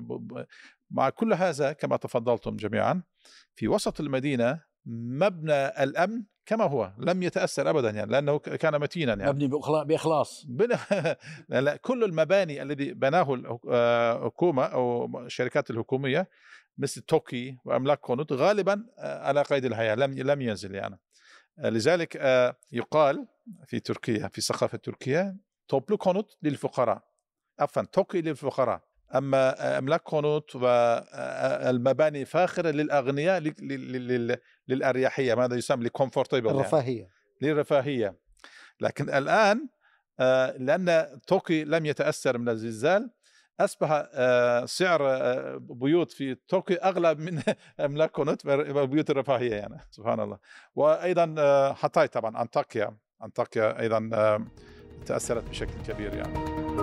مع 0.90 1.11
كل 1.11 1.33
هذا 1.33 1.72
كما 1.72 1.96
تفضلتم 1.96 2.57
جميعا 2.57 3.03
في 3.55 3.68
وسط 3.68 4.00
المدينة 4.00 4.61
مبنى 4.87 5.66
الأمن 5.83 6.22
كما 6.46 6.64
هو 6.64 6.92
لم 6.98 7.22
يتأثر 7.22 7.70
أبدا 7.70 7.90
يعني 7.90 8.12
لأنه 8.12 8.38
كان 8.38 8.81
متينا 8.81 9.14
يعني. 9.14 9.29
مبني 9.33 9.48
بإخلا- 9.48 9.83
بإخلاص. 9.87 10.44
بنى 10.48 10.74
لا 11.48 11.61
لا 11.61 11.76
كل 11.76 12.05
المباني 12.05 12.62
الذي 12.62 12.94
بناه 12.94 13.35
الحكومة 13.35 14.64
أو 14.64 15.18
الشركات 15.26 15.70
الحكومية 15.70 16.29
مثل 16.79 17.00
توكي 17.00 17.59
وأملاك 17.64 18.00
كونوت 18.00 18.33
غالبا 18.33 18.87
آه، 18.98 19.26
على 19.26 19.42
قيد 19.42 19.64
الحياة 19.64 19.94
لم 19.94 20.18
لم 20.18 20.40
ينزل 20.40 20.74
يعني. 20.74 20.98
آه، 21.59 21.68
لذلك 21.68 22.16
آه، 22.16 22.57
يقال 22.72 23.26
في 23.66 23.81
تركيا 23.81 24.29
في 24.29 24.38
الثقافه 24.38 24.76
التركيه 24.76 25.37
toplu 25.68 25.96
konut 25.96 26.37
للفقراء. 26.42 27.10
عفوا 27.61 27.83
توكي 27.83 28.20
للفقراء. 28.20 28.81
أما 29.14 29.79
أملاك 29.79 30.01
كونوت 30.03 30.57
والمباني 30.57 32.25
فاخرة 32.25 32.70
للأغنياء 32.70 33.38
لل- 33.40 33.55
لل- 33.61 34.09
لل- 34.09 34.37
للأريحية 34.68 35.35
ماذا 35.35 35.57
يسمى 35.57 35.85
ل 35.85 35.90
comfortable 35.90 36.46
يعني. 36.46 36.59
الرفاهيه 36.61 37.09
للرفاهية. 37.42 38.16
لكن 38.81 39.11
الآن 39.14 39.68
آه، 40.20 40.57
لأن 40.59 41.18
توكي 41.27 41.64
لم 41.64 41.87
يتأثر 41.87 42.38
من 42.38 42.49
الزلزال 42.49 43.11
أصبح 43.61 44.09
آه، 44.14 44.64
سعر 44.64 45.01
آه، 45.11 45.57
بيوت 45.61 46.12
في 46.12 46.35
توكي 46.49 46.75
أغلى 46.75 47.14
من 47.14 47.42
أملاك 47.85 48.11
كونوت 48.11 48.46
بيوت 48.46 49.11
الرفاهية 49.11 49.55
يعني. 49.55 49.77
سبحان 49.90 50.20
الله. 50.20 50.38
وأيضا 50.75 51.35
حتاي 51.73 52.09
طبعا 52.09 52.42
أنطاكيا. 52.42 52.96
أنطاكيا 53.25 53.81
أيضا 53.81 54.11
تأثرت 55.07 55.44
بشكل 55.49 55.75
كبير 55.88 56.14
يعني. 56.14 56.80